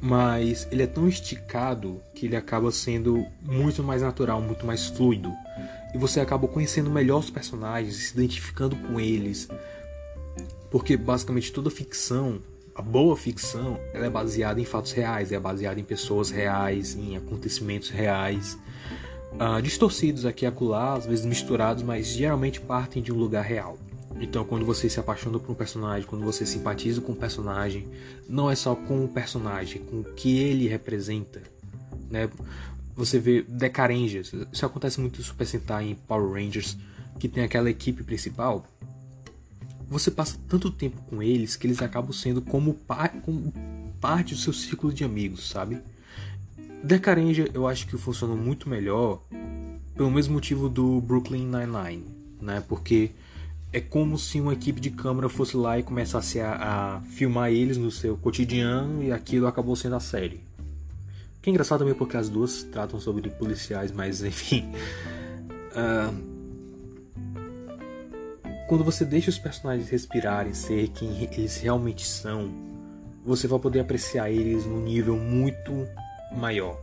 [0.00, 5.32] Mas ele é tão esticado que ele acaba sendo muito mais natural, muito mais fluido.
[5.94, 9.48] E você acaba conhecendo melhor os personagens, se identificando com eles.
[10.70, 12.40] Porque basicamente toda ficção,
[12.74, 17.16] a boa ficção, ela é baseada em fatos reais, é baseada em pessoas reais, em
[17.16, 18.58] acontecimentos reais.
[19.34, 23.78] Uh, distorcidos aqui e acolá, às vezes misturados, mas geralmente partem de um lugar real.
[24.22, 27.88] Então, quando você se apaixona por um personagem, quando você simpatiza com um personagem,
[28.28, 31.42] não é só com o personagem, com o que ele representa,
[32.08, 32.30] né?
[32.94, 36.78] Você vê Deca Rangers, isso acontece muito no Super Sentai em Power Rangers,
[37.18, 38.64] que tem aquela equipe principal,
[39.88, 43.52] você passa tanto tempo com eles que eles acabam sendo como, par, como
[44.00, 45.78] parte do seu círculo de amigos, sabe?
[46.82, 49.22] Decarenja eu acho que funciona muito melhor
[49.96, 52.04] pelo mesmo motivo do Brooklyn Nine-Nine,
[52.40, 52.62] né?
[52.68, 53.10] Porque
[53.72, 57.78] é como se uma equipe de câmera fosse lá e começasse a, a, filmar eles
[57.78, 60.40] no seu cotidiano e aquilo acabou sendo a série.
[61.40, 64.70] Que é engraçado também porque as duas tratam sobre policiais, mas enfim.
[65.70, 66.32] Uh,
[68.68, 72.52] quando você deixa os personagens respirarem, ser quem eles realmente são,
[73.24, 75.86] você vai poder apreciar eles num nível muito
[76.36, 76.80] maior,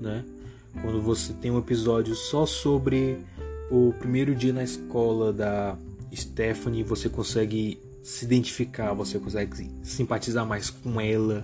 [0.00, 0.24] né?
[0.80, 3.18] Quando você tem um episódio só sobre
[3.72, 5.78] o primeiro dia na escola da
[6.14, 11.42] Stephanie, você consegue se identificar, você consegue simpatizar mais com ela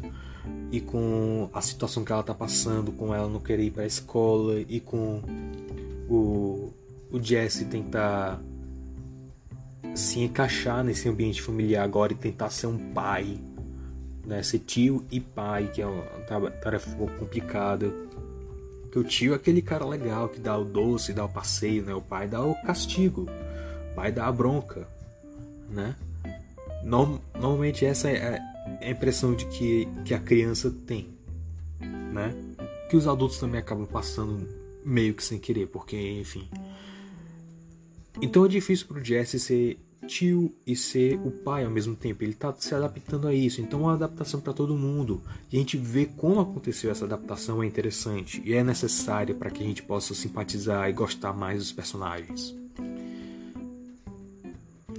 [0.70, 3.86] e com a situação que ela está passando, com ela não querer ir para a
[3.86, 5.22] escola e com
[6.06, 6.70] o,
[7.10, 8.42] o Jesse tentar
[9.94, 13.40] se encaixar nesse ambiente familiar agora e tentar ser um pai,
[14.26, 14.42] né?
[14.42, 17.90] Ser tio e pai, que é uma tarefa complicada.
[18.90, 21.94] Que o tio é aquele cara legal que dá o doce, dá o passeio, né?
[21.94, 23.28] O pai dá o castigo,
[23.92, 24.88] o pai dá a bronca,
[25.70, 25.94] né?
[26.82, 28.40] normalmente essa é
[28.80, 31.08] a impressão de que, que a criança tem,
[31.80, 32.34] né?
[32.88, 34.48] Que os adultos também acabam passando
[34.84, 36.48] meio que sem querer, porque enfim.
[38.22, 39.78] Então é difícil pro Jesse ser
[40.08, 42.24] tio e ser o pai ao mesmo tempo.
[42.24, 43.60] Ele está se adaptando a isso.
[43.60, 45.20] Então é uma adaptação para todo mundo.
[45.52, 49.62] E a gente vê como aconteceu essa adaptação é interessante e é necessária para que
[49.62, 52.56] a gente possa simpatizar e gostar mais dos personagens.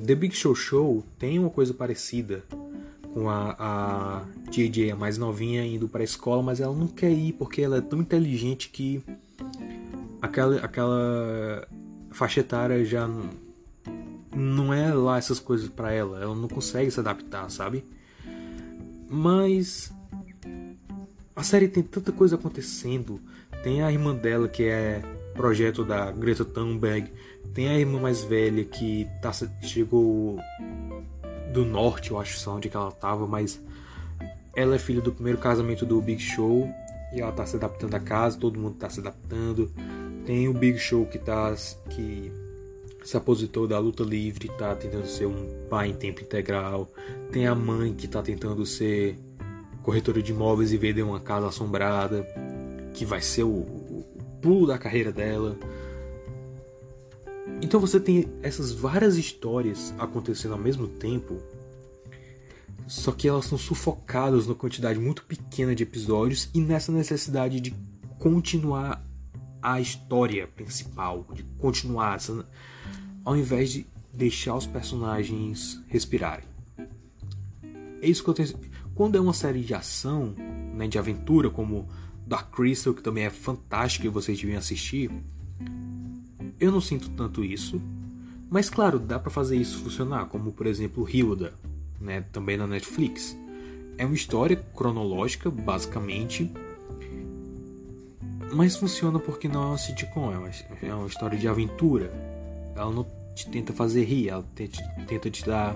[0.06, 2.44] The Big Show Show tem uma coisa parecida
[3.14, 7.12] com a, a JJ, a mais novinha, indo para a escola, mas ela não quer
[7.12, 9.04] ir porque ela é tão inteligente que
[10.22, 11.68] aquela, aquela
[12.12, 13.49] faixa etária já não
[14.74, 17.84] é lá essas coisas para ela, ela não consegue se adaptar, sabe?
[19.10, 19.92] Mas
[21.36, 23.20] a série tem tanta coisa acontecendo.
[23.64, 25.02] Tem a irmã dela que é
[25.34, 27.12] projeto da Greta Thunberg,
[27.54, 29.32] tem a irmã mais velha que tá,
[29.62, 30.38] chegou
[31.54, 33.60] do norte, eu acho só onde que ela tava, mas
[34.56, 36.70] ela é filha do primeiro casamento do Big Show
[37.14, 39.72] e ela tá se adaptando à casa, todo mundo tá se adaptando.
[40.26, 41.56] Tem o Big Show que tá
[41.90, 42.32] que
[43.04, 46.92] se aposentou da luta livre, está tentando ser um pai em tempo integral.
[47.32, 49.18] Tem a mãe que está tentando ser
[49.82, 52.28] corretora de imóveis e vender uma casa assombrada,
[52.94, 55.58] que vai ser o, o, o pulo da carreira dela.
[57.62, 61.42] Então você tem essas várias histórias acontecendo ao mesmo tempo,
[62.88, 67.74] só que elas são sufocadas numa quantidade muito pequena de episódios e nessa necessidade de
[68.18, 69.04] continuar
[69.62, 72.48] a história principal, de continuar essa,
[73.24, 76.46] ao invés de deixar os personagens respirarem.
[78.02, 78.58] É isso que tenho.
[78.96, 80.36] Quando é uma série de ação,
[80.74, 81.88] né, de aventura, como
[82.26, 85.12] Dark Crystal, que também é fantástica e vocês deviam assistir,
[86.60, 87.82] eu não sinto tanto isso.
[88.50, 91.54] Mas claro, dá para fazer isso funcionar, como por exemplo Hilda,
[92.00, 93.38] né, também na Netflix.
[93.98, 96.52] É uma história cronológica, basicamente,
[98.54, 100.50] mas funciona porque não é uma sitcom, é uma,
[100.82, 102.12] é uma história de aventura.
[102.80, 104.70] Ela não te tenta fazer rir, ela te,
[105.06, 105.76] tenta te dar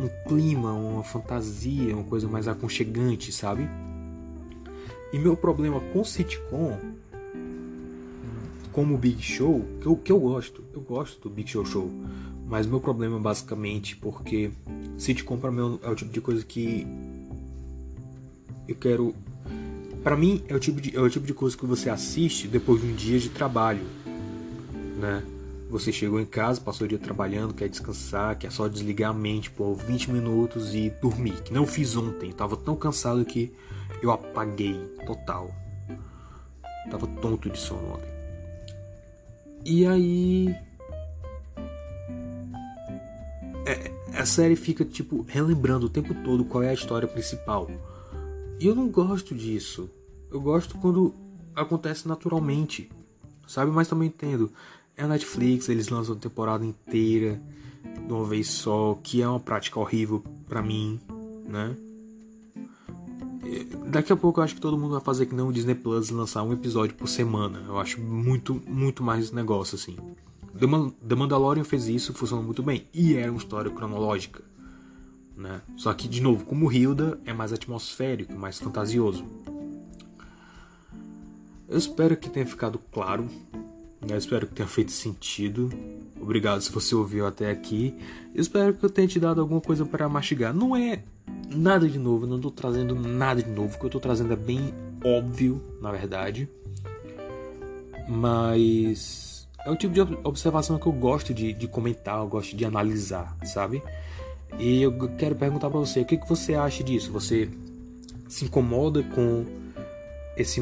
[0.00, 3.68] um clima, uma fantasia, uma coisa mais aconchegante, sabe?
[5.12, 6.78] E meu problema com sitcom,
[8.72, 11.90] como Big Show, que eu, que eu gosto, eu gosto do Big Show Show,
[12.46, 14.50] mas meu problema basicamente porque
[14.96, 16.86] sitcom para mim é o tipo de coisa que
[18.66, 19.14] eu quero
[20.02, 22.80] para mim é o tipo de é o tipo de coisa que você assiste depois
[22.80, 23.84] de um dia de trabalho,
[24.98, 25.22] né?
[25.72, 29.50] Você chegou em casa, passou o dia trabalhando, quer descansar, quer só desligar a mente
[29.50, 31.40] por 20 minutos e dormir.
[31.42, 33.50] Que não fiz ontem, tava tão cansado que
[34.02, 34.74] eu apaguei
[35.06, 35.50] total.
[36.90, 38.12] Tava tonto de sono ontem.
[39.64, 40.54] E aí
[43.64, 47.70] é, a série fica tipo relembrando o tempo todo qual é a história principal
[48.60, 49.90] e eu não gosto disso.
[50.30, 51.14] Eu gosto quando
[51.56, 52.90] acontece naturalmente,
[53.48, 53.70] sabe?
[53.70, 54.52] Mas também entendo.
[54.96, 57.40] É a Netflix, eles lançam a temporada inteira
[58.06, 61.00] de uma vez só, que é uma prática horrível para mim,
[61.46, 61.74] né?
[63.86, 66.10] Daqui a pouco eu acho que todo mundo vai fazer que não o Disney Plus
[66.10, 67.62] lançar um episódio por semana.
[67.66, 69.96] Eu acho muito, muito mais negócio assim.
[71.06, 72.86] The Mandalorian fez isso, funcionou muito bem.
[72.94, 74.42] E era uma história cronológica.
[75.36, 75.60] Né?
[75.76, 79.24] Só que, de novo, como Hilda é mais atmosférico, mais fantasioso.
[81.68, 83.28] Eu espero que tenha ficado claro
[84.08, 85.70] Eu espero que tenha feito sentido.
[86.20, 87.94] Obrigado se você ouviu até aqui.
[88.34, 90.52] Eu espero que eu tenha te dado alguma coisa para mastigar.
[90.52, 91.02] Não é
[91.48, 93.74] nada de novo, não estou trazendo nada de novo.
[93.74, 94.74] O que eu estou trazendo é bem
[95.04, 96.48] óbvio, na verdade.
[98.08, 102.64] Mas é o tipo de observação que eu gosto de, de comentar, eu gosto de
[102.64, 103.82] analisar, sabe?
[104.58, 107.12] E eu quero perguntar para você, o que, que você acha disso?
[107.12, 107.48] Você
[108.28, 109.44] se incomoda com
[110.36, 110.60] esse,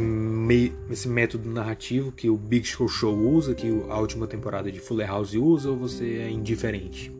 [0.90, 5.08] esse método narrativo que o Big Show Show usa, que a última temporada de Fuller
[5.08, 7.12] House usa, ou você é indiferente?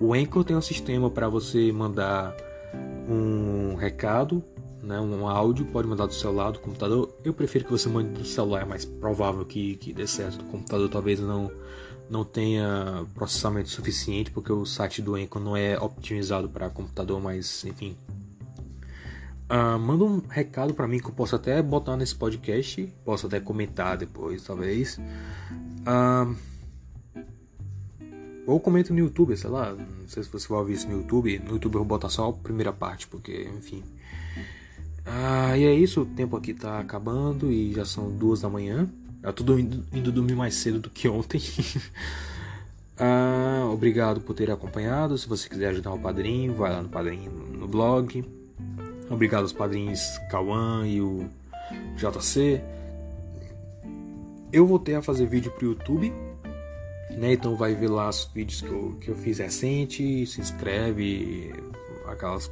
[0.00, 2.36] O Anchor tem um sistema para você mandar
[3.08, 4.44] um recado,
[4.82, 7.12] né, um áudio, pode mandar do celular, do computador.
[7.24, 10.38] Eu prefiro que você mande do celular, é mais provável que, que dê certo.
[10.38, 11.50] Do computador talvez não,
[12.08, 17.64] não tenha processamento suficiente, porque o site do Anchor não é otimizado para computador, mas
[17.64, 17.96] enfim,
[19.50, 23.40] Uh, manda um recado para mim que eu posso até botar nesse podcast, posso até
[23.40, 25.00] comentar depois, talvez.
[25.86, 26.36] Uh,
[28.46, 31.38] ou comenta no YouTube, sei lá, não sei se você vai ouvir isso no YouTube.
[31.38, 33.82] No YouTube eu vou botar só a primeira parte, porque, enfim.
[35.06, 38.86] Uh, e é isso, o tempo aqui tá acabando e já são duas da manhã.
[39.22, 41.40] Eu tô indo, indo dormir mais cedo do que ontem.
[43.72, 45.16] obrigado por ter acompanhado.
[45.16, 48.22] Se você quiser ajudar o padrinho, vai lá no padrinho no blog
[49.10, 51.28] Obrigado aos padrinhos Cauã e o
[51.96, 52.62] JC.
[54.52, 56.12] Eu voltei a fazer vídeo pro YouTube,
[57.10, 57.32] né?
[57.32, 61.52] Então vai ver lá os vídeos que eu, que eu fiz recente, se inscreve,
[62.06, 62.50] aquelas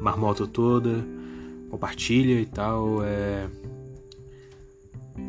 [0.00, 1.04] marmota toda,
[1.70, 3.04] compartilha e tal.
[3.04, 3.48] É,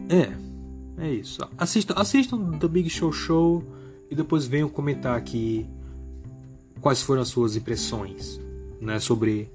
[0.09, 1.41] é, é isso.
[1.57, 3.63] Assistam, assistam The Big Show Show
[4.09, 5.65] e depois venham comentar aqui
[6.79, 8.39] quais foram as suas impressões,
[8.79, 8.99] né?
[8.99, 9.49] Sobre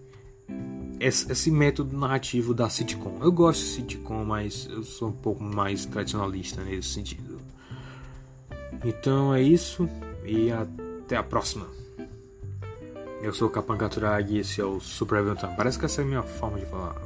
[1.01, 3.18] esse método narrativo da sitcom.
[3.20, 7.40] Eu gosto de sitcom, mas eu sou um pouco mais tradicionalista nesse sentido.
[8.85, 9.89] Então é isso
[10.24, 11.66] e até a próxima.
[13.23, 15.56] Eu sou o Capan Katuragi e esse é o Super Time.
[15.56, 17.06] Parece que essa é a minha forma de falar.